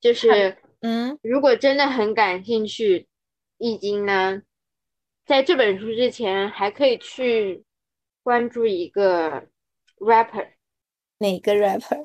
[0.00, 3.08] 就是嗯，如果真的很感兴趣
[3.58, 4.40] 易经呢，
[5.26, 7.64] 在这本书之前还可以去
[8.22, 9.48] 关注一个
[9.98, 10.46] rapper，
[11.18, 12.04] 哪个 rapper？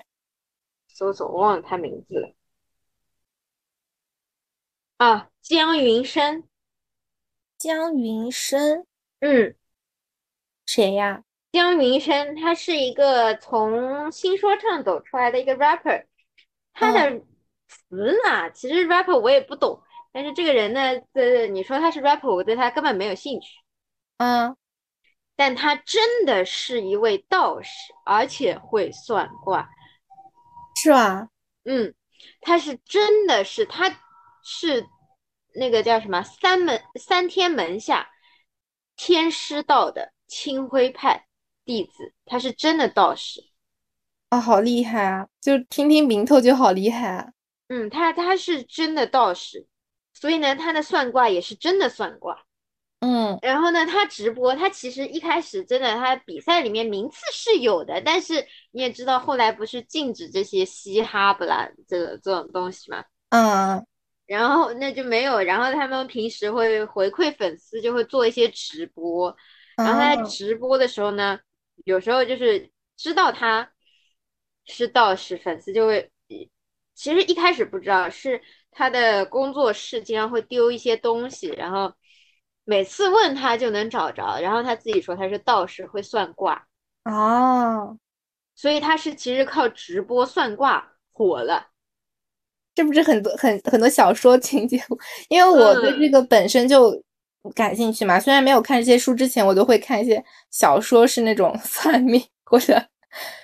[1.00, 2.34] 搜索我忘了他名字了。
[4.98, 6.44] 啊，江云生，
[7.58, 8.86] 江云生，
[9.20, 9.56] 嗯，
[10.66, 11.24] 谁呀？
[11.54, 16.06] 江云生，他是一个从新说唱走出来的一个 rapper，
[16.74, 17.22] 他的
[17.70, 19.82] 词呢，其实 rapper 我也不懂，
[20.12, 23.48] 但是这个人呢，呃，你说他是 rapper，我对他根本没有兴趣，
[24.18, 24.58] 嗯，
[25.38, 29.70] 但他真的是一位道士，而且会算卦，
[30.84, 31.30] 是吧？
[31.66, 31.94] 嗯，
[32.42, 33.90] 他是真的是，他
[34.44, 34.86] 是
[35.56, 38.10] 那个叫什么三门三天门下
[38.96, 41.26] 天师道的清辉派。
[41.66, 43.44] 弟子，他是真的道士
[44.30, 45.28] 啊，好厉害啊！
[45.40, 47.32] 就听听名头就好厉害啊。
[47.68, 49.68] 嗯，他他是真的道士，
[50.16, 52.44] 所以呢，他的算卦也是真的算卦。
[53.00, 53.38] 嗯。
[53.42, 63.86] 然后呢，他直播，他其实一开始真的，他比赛里面名次是有的，但是你也知道，后来不是禁止这些嘻哈不啦这个这种东西嘛，嗯。
[64.26, 69.36] 然后那就没有，然后他们平时会回馈粉丝，就会做一些直播，
[69.76, 71.40] 然后他在嗯直播的时候呢，
[71.84, 73.72] 有时候就是知道他
[74.66, 76.12] 是道士，粉丝就会，
[76.94, 78.40] 其实一开始不知道，是
[78.70, 81.92] 他的工作室经常会丢一些东西，然后
[82.70, 86.64] 每次问他就能找着，然后他自己说他是道士，会算卦，
[87.06, 87.98] 哦，
[88.54, 91.70] 所以他是其实靠直播算卦火了。
[92.76, 94.80] 这不是很多很很多小说情节？
[95.30, 96.94] 因为我对嗯这个本身就
[97.56, 102.80] 感兴趣嘛，虽然没有看这些书之前，我都会看一些小说，是那种 算命或者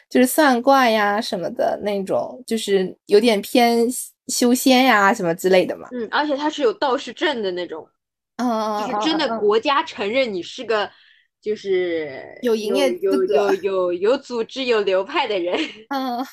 [0.08, 3.88] 就是算卦呀什么的那种，就是有点偏
[4.28, 5.90] 修仙呀什么之类的嘛。
[5.94, 7.90] 嗯，而且他是有道士证的那种。
[8.38, 10.92] 嗯，就是真的国家承认你是个
[11.40, 15.58] 就是有营业有有有有组织有流派的人，
[15.90, 16.26] 嗯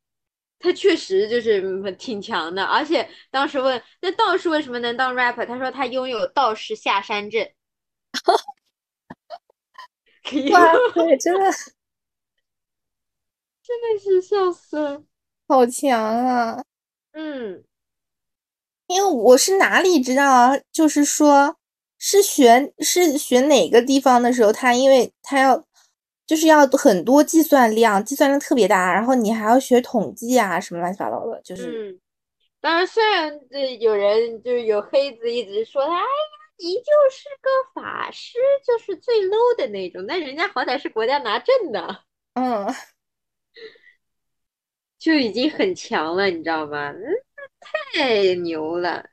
[0.58, 2.64] 他确实就是嗯挺强的。
[2.64, 7.42] 而且当时问那道士为什么能当 rapper，他说他拥有道士下山证。
[10.32, 11.50] 嗯，哇塞，真的
[13.62, 15.02] 真的是笑死了。
[15.48, 16.62] 好强啊！
[17.12, 17.64] 嗯，
[18.90, 20.58] 因为我是哪里知道啊？
[20.72, 21.56] 就是说，
[21.96, 25.64] 是学是学哪个地方的时候，他因为他要
[26.26, 32.00] 就是要很多计算量，计算量特别大，然后你还要学统计啊，什么乱七八糟的，就是嗯，
[32.60, 36.04] 当然，虽然这有人就是有黑子一直说他，哎呀，
[36.58, 42.02] 你就是个法师，就是最 low 的那种，但人家好歹是国家拿证的。
[42.34, 42.66] 嗯，
[44.98, 46.90] 就已经很强了，你知道吗？
[46.90, 47.00] 嗯，
[47.60, 49.10] 太牛了。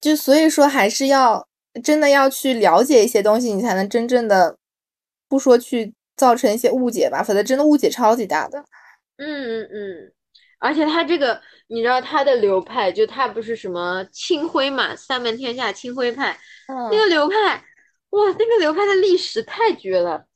[0.00, 1.48] 就所以说还是要
[1.82, 4.56] 真的要去了解一些东西，你才能真正的
[5.28, 8.64] 不说去造成一些误解吧，否则真的误解超级大的。
[9.16, 10.12] 嗯嗯嗯，
[10.58, 17.64] 而且他这个，你知道他的流派，就他不是什么清辉嘛，三门天下清辉派，嗯那个流派，
[18.10, 20.26] 哇，那个流派的历史太绝了。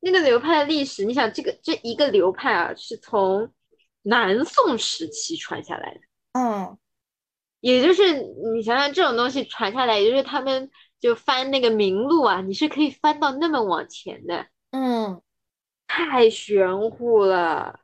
[0.00, 3.52] 那个流派的历史，你想这个这一个流派啊，是从
[4.02, 6.00] 南宋时期传下来的。
[6.32, 6.78] 嗯
[7.60, 8.14] 也就是
[8.54, 15.20] 你想想这种东西传下来，也就是他们就翻那个名录啊，你是可以翻到那么往前的，嗯，
[15.86, 17.80] 太玄乎了。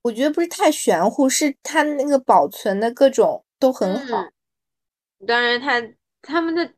[0.00, 4.22] 我觉得不是太玄乎，是它那个保存的各种都很好。
[4.22, 4.32] 嗯，
[5.26, 5.82] 当然他
[6.22, 6.72] 他们的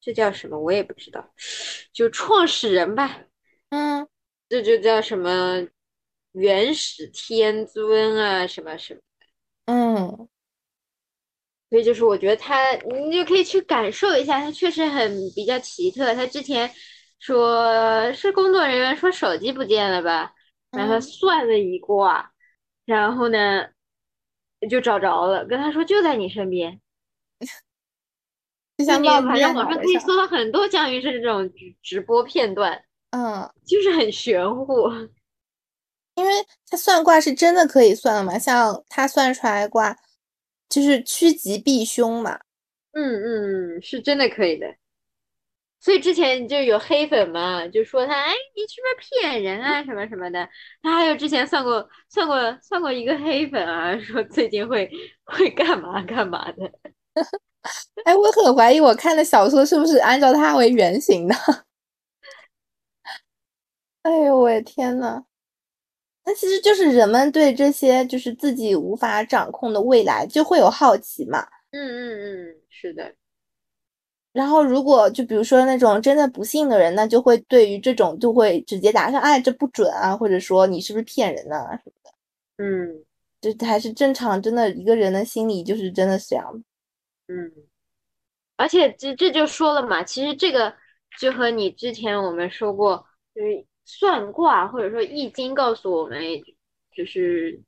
[0.00, 1.28] 这叫什么我也不知道，
[1.92, 3.20] 就创始人吧，
[3.68, 4.08] 嗯
[4.48, 5.66] 这就叫什么
[6.32, 9.00] 元始天尊啊，什么什么。
[9.68, 10.28] 嗯
[11.68, 16.14] 所以就是我觉得他，你就可以去感受一下，他确实很比较奇特。
[16.14, 16.70] 他之前
[17.18, 20.32] 说是工作人员说手机不见了吧，
[20.70, 22.32] 然后算了一卦，
[22.86, 23.66] 然后呢
[24.70, 26.80] 就找着了，跟他说就在你身边。
[28.78, 34.88] 就像烙印反正网上可以搜到很多姜云升这种直直播片段，嗯，就是很玄乎。
[36.18, 36.32] 因为
[36.68, 39.96] 他算卦是真的可以算的嘛，像他算出来的卦
[40.68, 42.38] 就是趋吉避凶嘛。
[42.92, 44.66] 嗯嗯，是真的可以的。
[45.80, 50.48] 所以之前就有黑粉嘛，就说他，哎，你是不是骗人啊，什么什么的。
[50.82, 54.90] 他还有之前算过算过算过一个黑粉啊，说最近会
[55.24, 56.72] 会干嘛干嘛的。
[58.04, 61.34] 哎，我很怀疑我看的小说是不是按照他为原型的。
[64.02, 65.22] 哎呦，我的天呐！
[66.28, 71.48] 那其实就是人们对这些就是自己无法掌控的未来就会有好奇嘛。
[71.70, 73.14] 嗯嗯嗯，是的，
[74.34, 82.10] 然后如果就比如说那种真的不信的人，那就会对于这种就会直接打上，哎，这不准啊，或者说你是不是骗人啊什么的。
[82.58, 83.04] 嗯
[83.40, 86.62] 这还是正常，真的一个人的心理就是真的是这样。
[87.28, 87.50] 嗯。
[88.56, 90.74] 而且这这就说了嘛，其实这个
[91.18, 96.20] 就和你之前我们说过，就是算卦或者说易经告诉我们，
[96.94, 97.58] 就是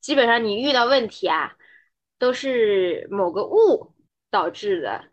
[0.00, 1.52] 基本上你遇到问题啊，
[2.18, 3.92] 都是某个物
[4.32, 5.04] 导致的。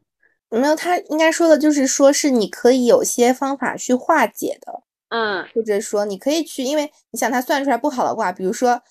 [0.50, 8.82] 没有，他应该说的就是说是你可以有些方法去化解的，嗯或者说你可以去，因为你想他算出来不好的卦，比如说，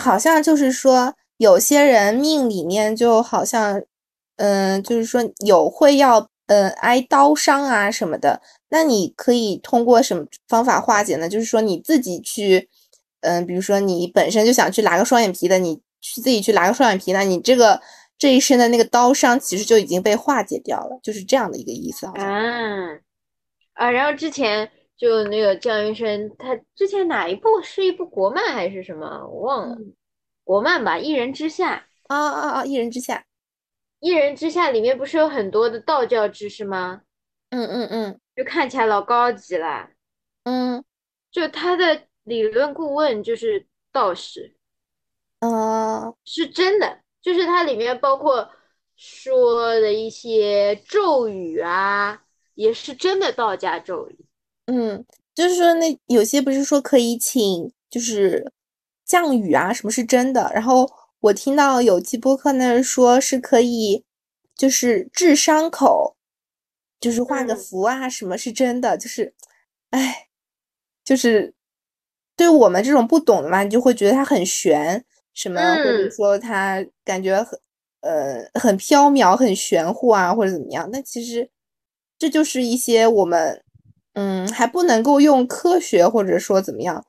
[0.00, 3.80] 好像就是说有些人命里面就好像，
[4.36, 11.28] 嗯，就是说有会要嗯挨刀伤啊什么的，那你可以通过什么方法化解呢？
[11.28, 12.68] 就是说你自己去，
[13.20, 17.80] 嗯，比如说你本身就想去拉个双眼皮的，你去自己去拉个双眼皮那，你这个
[18.18, 22.26] 这一身的那个刀伤其实就已经被化解掉了，就是这样的一个意思，好像。
[22.26, 22.98] 啊
[23.74, 23.90] 啊！
[23.90, 29.76] 然后之前就那个姜医生，他之前哪一部是一部国漫还是什么，我忘了，
[30.44, 31.76] 国漫吧，《一人之下》。
[32.06, 32.64] 啊啊啊！
[32.64, 33.24] 一人之下，
[34.00, 37.02] 一人之下里面不是有很多的道教知识吗？
[37.50, 39.88] 嗯嗯嗯就看起来老高级了。
[40.44, 40.84] 嗯
[41.30, 44.56] 就他的理论顾问就是道士，
[45.40, 48.50] 呃是真的，就是它里面包括
[48.96, 52.22] 说的一些咒语啊，
[52.54, 54.24] 也是真的道家咒语。
[54.66, 58.52] 嗯，就是说那有些不是说可以请就是
[59.04, 60.50] 降雨啊，什么是真的？
[60.54, 60.90] 然后
[61.20, 64.04] 我听到有期播客那儿说是可以，
[64.54, 66.16] 就是治伤口，
[67.00, 68.96] 就是画个嗯符啊，什么是真的？
[68.96, 69.34] 就是，
[69.90, 70.28] 哎，
[71.04, 71.54] 就是
[72.36, 75.04] 对我们这种不懂的嘛，你就会觉得它很玄，
[75.34, 77.58] 什么或者嗯说它感觉很
[78.02, 80.88] 呃很缥缈、很玄乎啊，或者怎么样？
[80.92, 81.50] 但其实
[82.18, 83.62] 这就是一些我们
[84.12, 87.04] 嗯还不能够用科学或者说怎么样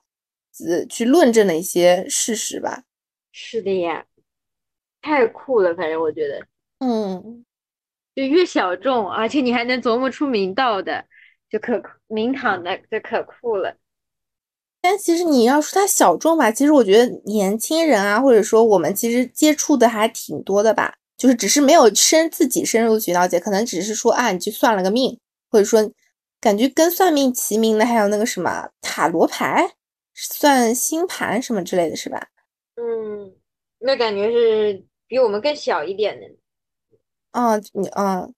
[0.68, 2.84] 呃去论证的一些事实吧。
[3.40, 4.04] 是的呀，
[5.00, 6.44] 太酷了，反正我觉得，
[6.80, 7.46] 嗯
[8.16, 11.06] 就越小众，而且你还能琢磨出明道的，
[11.48, 13.78] 就可名堂的，就可酷了。
[14.82, 25.20] 但其实你要说它小众吧，其实我觉得年轻人啊，或者说我们其实接触的还挺多的吧，就是只是没有深自己深入去了解，可能只是说啊，你去算了个命，
[25.52, 25.88] 或者说
[26.42, 29.76] 感觉跟算命齐名的还有那个什么塔罗牌、
[30.16, 32.30] 算星盘什么之类的，是吧？
[32.78, 33.36] 嗯，
[33.80, 36.28] 那感觉是比我们更小一点的。
[37.32, 38.34] 嗯，你嗯，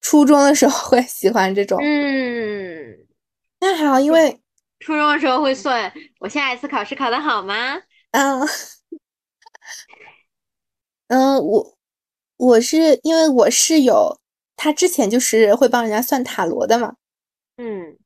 [0.00, 3.06] 初中的时候会喜欢这种，嗯，
[3.60, 4.40] 那还好，因为
[4.80, 7.76] 初中的时候会算我下一次考试考得好吗？
[8.12, 8.40] 嗯
[11.08, 11.76] 嗯，我
[12.36, 14.18] 我是因为我室友
[14.56, 16.96] 他之前就是会帮人家算塔罗的嘛，
[17.56, 17.98] 嗯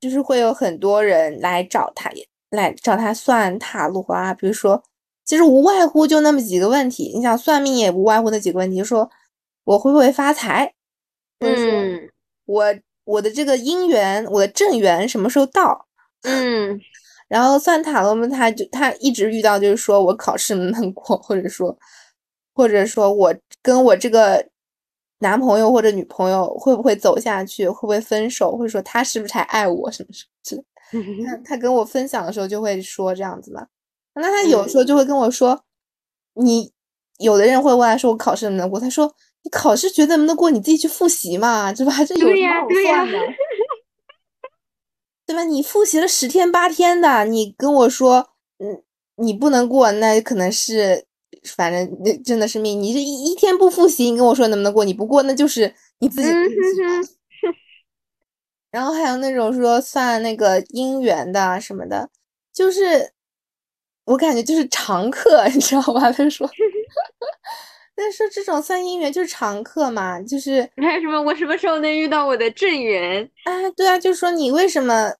[0.00, 2.10] 就是会有很多人来找他，
[2.50, 4.82] 来找他算塔罗啊，比如说，
[5.24, 9.10] 其实无外乎就那么几个问题，你想算命也无外乎那几个问题，就说
[9.64, 10.74] 我会不会发财，
[11.40, 12.10] 嗯
[12.46, 15.86] 我我的这个姻缘，我的正缘什么时候到？
[16.22, 16.80] 嗯
[17.28, 21.74] 然后算塔罗嘛，他就他一直遇到就是说我考试能不能过，或者说，
[22.54, 24.46] 或者说我跟我这个
[25.20, 30.64] 男朋友或者女朋友会不会走下去，会不会分手，或者说他是不是还爱我什么什么之类。
[31.24, 33.66] 他 他跟我分享的时候就会说这样子嘛，
[34.14, 35.64] 那他有时候就会跟我说，
[36.34, 36.72] 你
[37.18, 42.04] 有的人会问他说我考试能不能过，他说你考试觉得能不能过，你自己去复习嘛，对吧？
[42.04, 43.18] 这有对什么好算的？
[45.26, 45.44] 对吧？
[45.44, 48.82] 你复习了十天八天的，你跟我说，嗯，
[49.16, 51.06] 你不能过，那可能是，
[51.56, 52.80] 反正那真的是命。
[52.80, 56.28] 你这一一天不复习，你跟我说能不能过，你不过，那就是你自己
[58.70, 62.08] 然后还有那种说算那个姻缘的啊什么的，
[62.52, 63.12] 就是
[64.04, 66.10] 我感觉就是常客， 你知道吧？
[66.12, 66.48] 他说，
[67.94, 73.22] 但是说这种算姻缘就是常客嘛，就是 还有什么我什么时候能遇到我的正缘？
[73.44, 75.12] 啊，对啊，就是说你为什么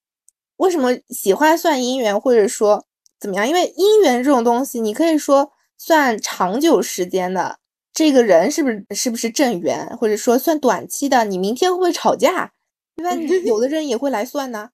[0.56, 2.84] 为什么喜欢算姻缘，或者说
[3.20, 3.46] 怎么样？
[3.48, 7.58] 因为姻缘这种东西，你可以说算长久时间的，
[7.92, 12.52] 这个人是不是是不是正缘，或者说算短期的，你明天会不会吵架，
[12.96, 13.14] 对吧？
[13.14, 14.70] 你有的人也会来算呐。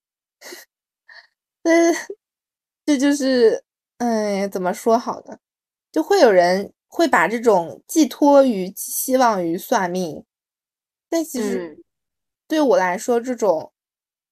[1.63, 1.91] 呃，
[2.85, 3.63] 这就是，
[3.99, 5.37] 哎，怎么说好呢？
[5.91, 10.23] 就会有人会把这种寄托于、希望于算命，
[11.09, 11.83] 但其实嗯
[12.47, 13.71] 对我来说，这种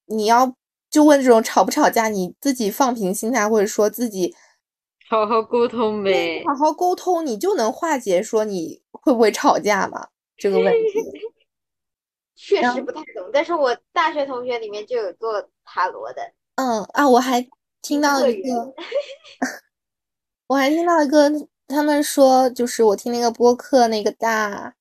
[0.05, 0.55] 你要
[0.89, 4.35] 就问这种吵不吵架，你自己放平心态，或者说自己
[5.09, 6.43] 好好沟通呗。
[6.45, 10.07] 好好沟通，你就能化解说你会不会吵架嘛
[10.37, 10.91] 这个问题。
[12.39, 16.21] 确实不太懂，但是我大学同学里面就有做塔罗的。
[16.55, 17.41] 嗯啊，我还
[17.81, 18.73] 听到一个，
[20.47, 21.31] 我还听到一个，
[21.67, 24.75] 他们说就是我听那个播客那个大，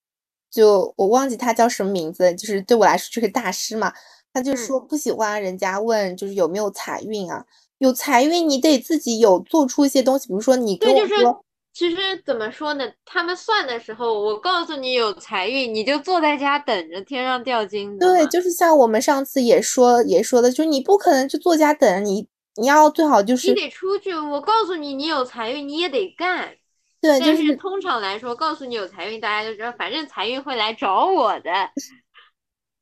[0.51, 3.93] 就我忘记他叫什么名字，就是对我来说就是大师嘛，
[4.33, 7.45] 他就嗯说不喜欢人家问就是有没有财运啊，
[7.79, 12.85] 有财运你得自己有做出一些东西，比如说你跟我说，其实怎么说呢？
[13.05, 22.27] 他们算的时候，我告诉你有财运，你就坐在家等着天上掉金子对，就是像我们上次也说也说的，就是你不可能就坐家等着你，
[22.57, 24.15] 你要最好就是你得出去。
[24.15, 26.55] 我告诉你，你有财运，你也得干。
[27.01, 31.51] 对，就但是通常来说，告诉你有财运，大家就知道，反正财运会来找我的。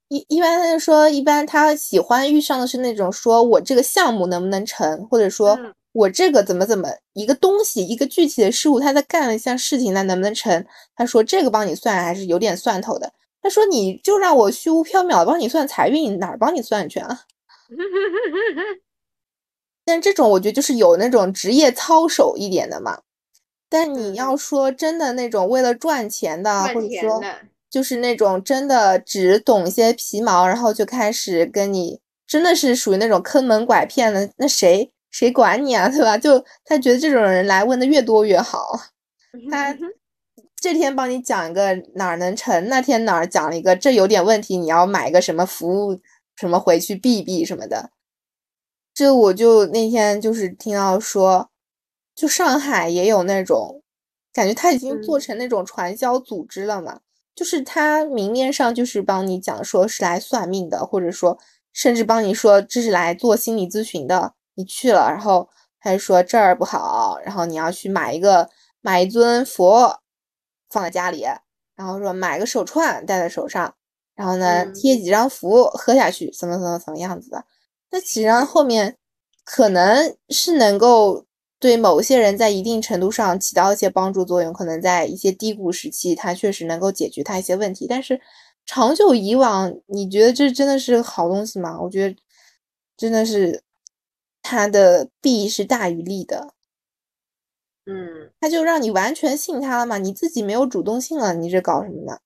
[0.09, 10.65] 一一般他就说，一般他喜欢遇上的是那种说我这个项目能不能成，或者说嗯我这个怎么怎么一个东西，一个具体的事物，他在干了一项事情，那能不能成？
[10.95, 13.13] 他说这个帮你算还是有点算头的。
[13.43, 17.21] 他说你就让我虚无缥缈帮你算财运，哪儿帮你算去啊？
[19.85, 23.01] 但这种我觉得就是有那种职业操守一点的嘛。
[23.69, 27.21] 但你要说真的那种为了赚钱的，或者说
[27.69, 36.17] 就是那种真的只懂一些皮毛，然后就开始跟你，真的是属于那种坑蒙拐骗的，那谁谁管你啊，对吧？
[36.17, 38.79] 就他觉得这种人来问的越多越好。
[39.51, 39.77] 他
[40.55, 45.99] 这天帮你讲一个哪儿能成，那天哪儿讲了一个这有点问题，你要买个什么服务
[46.37, 47.91] 什么回去避避什么的。
[48.95, 51.51] 这我就那天就是听到说。
[52.17, 53.83] 就上海也有那种
[54.33, 57.01] 感觉，他已经做成那种传销组织了嘛？
[57.35, 61.37] 就是他明面上就是帮你讲说是来算命的，或者说
[61.73, 64.35] 甚至帮你说这是来做心理咨询的。
[64.55, 65.49] 你去了，然后
[65.81, 68.49] 他就说这儿不好，然后你要去买一个
[68.81, 70.01] 买一尊佛
[70.71, 71.27] 放在家里，
[71.75, 73.75] 然后说买个手串戴在手上，
[74.15, 77.45] 然后呢贴几张符喝下去，怎么怎么怎么样子的。
[77.95, 78.97] 那其实后面
[79.45, 81.25] 可能是能够。
[81.61, 87.87] 对某些人在一定程度上起到一些帮助作用，可能在一些低谷时期，它确实能够解决他一些问题。
[87.89, 88.21] 但是
[88.67, 91.81] 长久以往，你觉得这真的是好东西吗？
[91.81, 92.15] 我觉得
[92.99, 93.63] 真的是
[94.43, 96.53] 它的弊是大于利的。
[97.87, 99.97] 嗯，他就让你完全信他了嘛？
[99.97, 102.19] 你自己没有主动性了，你这搞什么呢？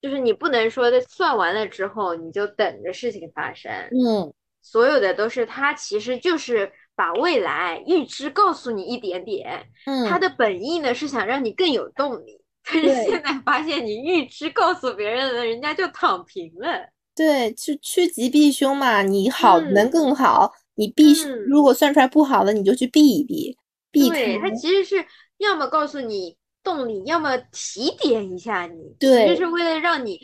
[0.00, 3.72] 就是你不能说算完了之后你就等着事情发生。
[3.72, 4.32] 嗯，
[4.62, 6.72] 所有的都是他其实就是。
[6.96, 16.90] 把未来预知告诉你一点点，嗯，他的本意呢是想让你更有动力，但是现在发现你预知告诉别人了，人家就躺平了。
[17.14, 21.14] 对，就趋吉避凶嘛，你好能更好，你避
[21.48, 23.56] 如果算出来不好的，你就去避一避，
[23.90, 24.38] 避开。
[24.38, 25.02] 他其实是
[25.38, 30.20] 要么告诉你动力，要么提点一下你，对，就是为了让你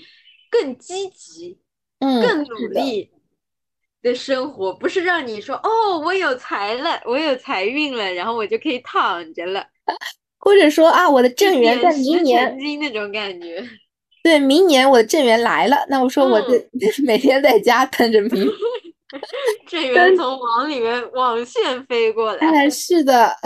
[0.51, 1.59] 更积极，
[2.01, 3.13] 嗯，更努力。
[4.07, 9.67] 的生活不是让你说哦，我有财了，我有财运了，然后我就可以躺着了，
[10.39, 13.63] 或者说啊，我的正缘在明年那种感觉。
[14.23, 16.49] 对，明年我的正缘来了，那我说我就
[17.05, 18.49] 每天在家等着明
[19.69, 22.47] 正缘从网里面网线飞过来。
[22.49, 23.37] 哎，是的，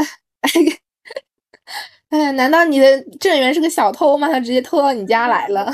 [2.08, 4.28] 哎，难道你的正缘是个小偷吗？
[4.28, 5.70] 他直接偷到你家来了？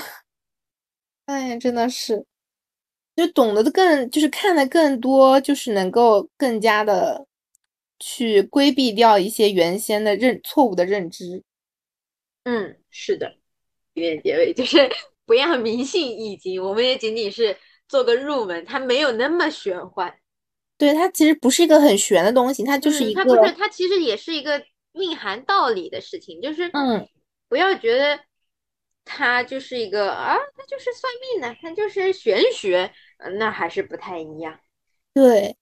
[1.27, 2.27] 哎呀，真的是。
[3.17, 7.27] 就懂得的更，就是看的更多，就是能够更加的
[7.99, 11.43] 去规避掉一些原先的认错误的认知。
[12.45, 13.39] 嗯，是的，
[13.95, 14.77] 一点结尾就是
[15.25, 17.57] 不要迷信易经，我们也仅仅是
[17.89, 20.15] 做个入门，它没有那么玄幻。
[20.77, 24.63] 对，它其实不是一个很玄的东西，它就是一个，它不是，它其实也是一个
[24.93, 27.09] 蕴含道理的事情，就是嗯，
[27.49, 28.21] 不要觉得
[29.07, 32.93] 它就是一个啊，它就是算命的，它就是玄学。
[33.39, 34.59] 那还是不太一样，
[35.15, 35.57] 对。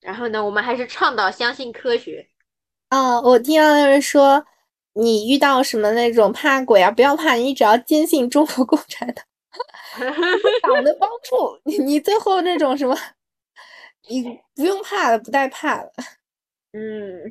[0.00, 2.28] 然后呢，我们还是倡导相信科学。
[2.88, 4.44] 啊，我听到有人说，
[4.94, 9.24] 你遇到什么那种怕鬼啊，不要怕，你只要坚信中国共产党
[10.62, 12.96] 党的帮助，你你最后那种什么，
[14.08, 15.92] 你不用怕了，不带怕了。
[16.72, 17.22] 嗯，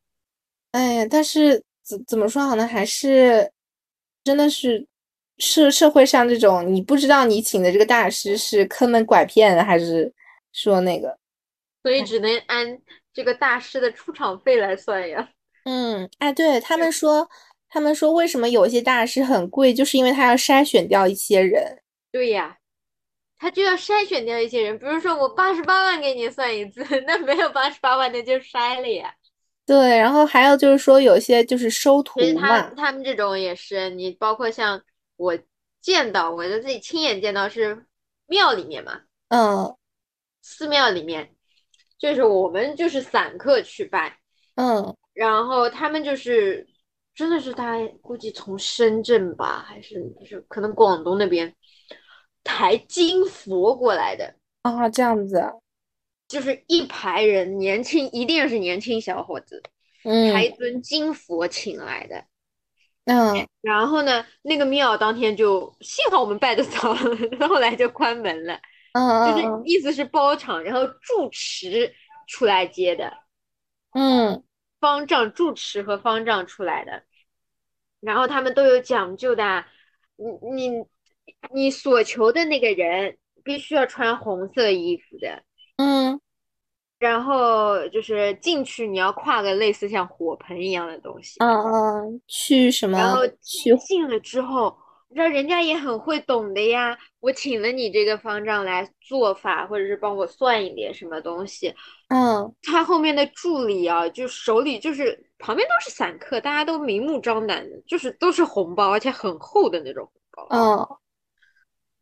[0.72, 2.66] 哎呀，但是怎怎么说好呢？
[2.66, 3.52] 还是
[4.24, 4.88] 真的是。
[5.38, 10.12] 社社会上这种，你不知道你请的这个大师是坑蒙拐骗，还是
[10.52, 11.18] 说那个，
[11.82, 12.78] 所以只能按
[13.12, 15.28] 这个大师的出场费来算呀。
[15.66, 17.28] 嗯，哎，对他们说，
[17.68, 21.82] 他们说为什么有些大师很贵，就是因为他要筛选掉一些人。
[22.12, 22.58] 对呀，
[23.36, 24.78] 他就要筛选掉一些人。
[24.78, 29.12] 比如说我八十八万给你算一次， 那没有八十八万的就筛了呀。
[29.66, 34.80] 对，然后还有就是说有些就是收徒嘛，他他们这种也是，你包括像。
[35.16, 35.38] 我
[35.80, 37.86] 见到，我就自己亲眼见到是
[38.26, 39.76] 庙里面嘛，嗯，
[40.42, 41.34] 寺庙里面，
[41.98, 44.18] 就是我们就是散客去拜，
[44.56, 46.66] 嗯，然后他们就是
[47.14, 51.54] 真的是他估计从深圳吧，还是就是可能广东那边
[52.42, 55.42] 抬金佛过来的啊，这样子，
[56.26, 59.62] 就是一排人，年轻一定是年轻小伙子，
[60.04, 62.24] 嗯，抬尊金佛请来的。
[63.04, 66.94] 嗯，然后呢，那个庙当天就幸好我们拜的早，
[67.48, 68.58] 后来就关门了。
[68.92, 71.92] 嗯就是意思是包场，然后住持
[72.28, 73.12] 出来接的。
[73.92, 74.42] 嗯，
[74.80, 77.02] 方丈、住持和方丈出来的，
[78.00, 79.64] 然后他们都有讲究的。
[80.16, 80.70] 你你
[81.52, 85.42] 你所求的那个人必须要穿红色衣服的。
[85.76, 86.20] 嗯，
[87.04, 92.96] 然后就是进去你要跨个类似像火盆一样的东西，嗯嗯，去什么？
[92.96, 94.74] 然后去进了之后，
[95.10, 96.96] 你知道人家也很会懂的呀。
[97.20, 101.74] 我请了你这个方丈来做法，或者是帮我算一点什么东西。
[102.08, 110.88] 嗯他后面的助理啊，就手里就是旁边都是散客，大家都明目张胆的，就是都是红包，而且很厚的那种红包，嗯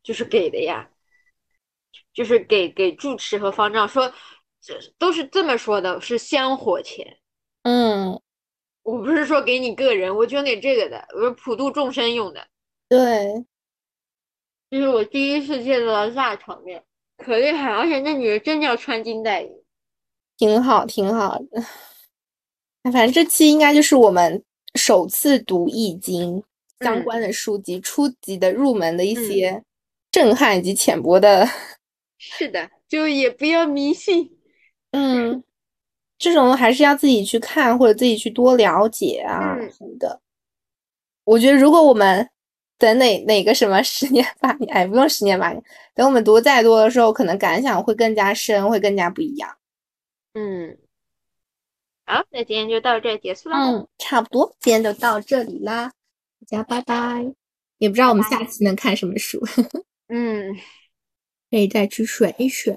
[0.01, 0.89] 就是给的呀，
[2.13, 4.13] 就是给给住持和方丈说，这
[4.97, 7.17] 都是这么说的，是香火钱。
[7.63, 8.21] 嗯，
[8.83, 12.47] 我不是说给你个人，我捐给这个的，我是普度众生用的。
[12.89, 13.45] 对，
[14.69, 16.83] 这是我第一次见到的大场面，
[17.17, 17.71] 可厉害！
[17.71, 19.49] 而且那女人真的要穿金戴银。
[20.37, 21.63] 挺好，挺好的。
[22.83, 24.43] 哎反正这期应该就是我们
[24.75, 26.41] 首次读《易经》
[26.83, 29.63] 相嗯关的书籍，初级的入门的一些
[30.11, 31.47] 震撼以及浅薄的，
[32.17, 34.37] 是的，就也不要迷信。
[34.93, 35.43] 嗯，
[36.17, 40.21] 这种还是要自己去看或者自己去多了解啊嗯什么的。
[41.23, 42.29] 我觉得如果我们
[42.77, 45.63] 等哪哪个什么十年八年，哎，不用十年八年，
[45.95, 49.57] 等我们读再多的时候，可能感想会更加深，会更加不一样。
[50.33, 50.77] 嗯，
[52.05, 53.55] 好，那今天就到这儿结束了。
[53.55, 55.91] 嗯，差不多，今天就到这里啦，
[56.49, 57.33] 大家拜拜。
[57.79, 59.41] 也不知道我们下期能看什么书，
[60.09, 60.55] 嗯。
[61.49, 62.75] 可以再去选一选。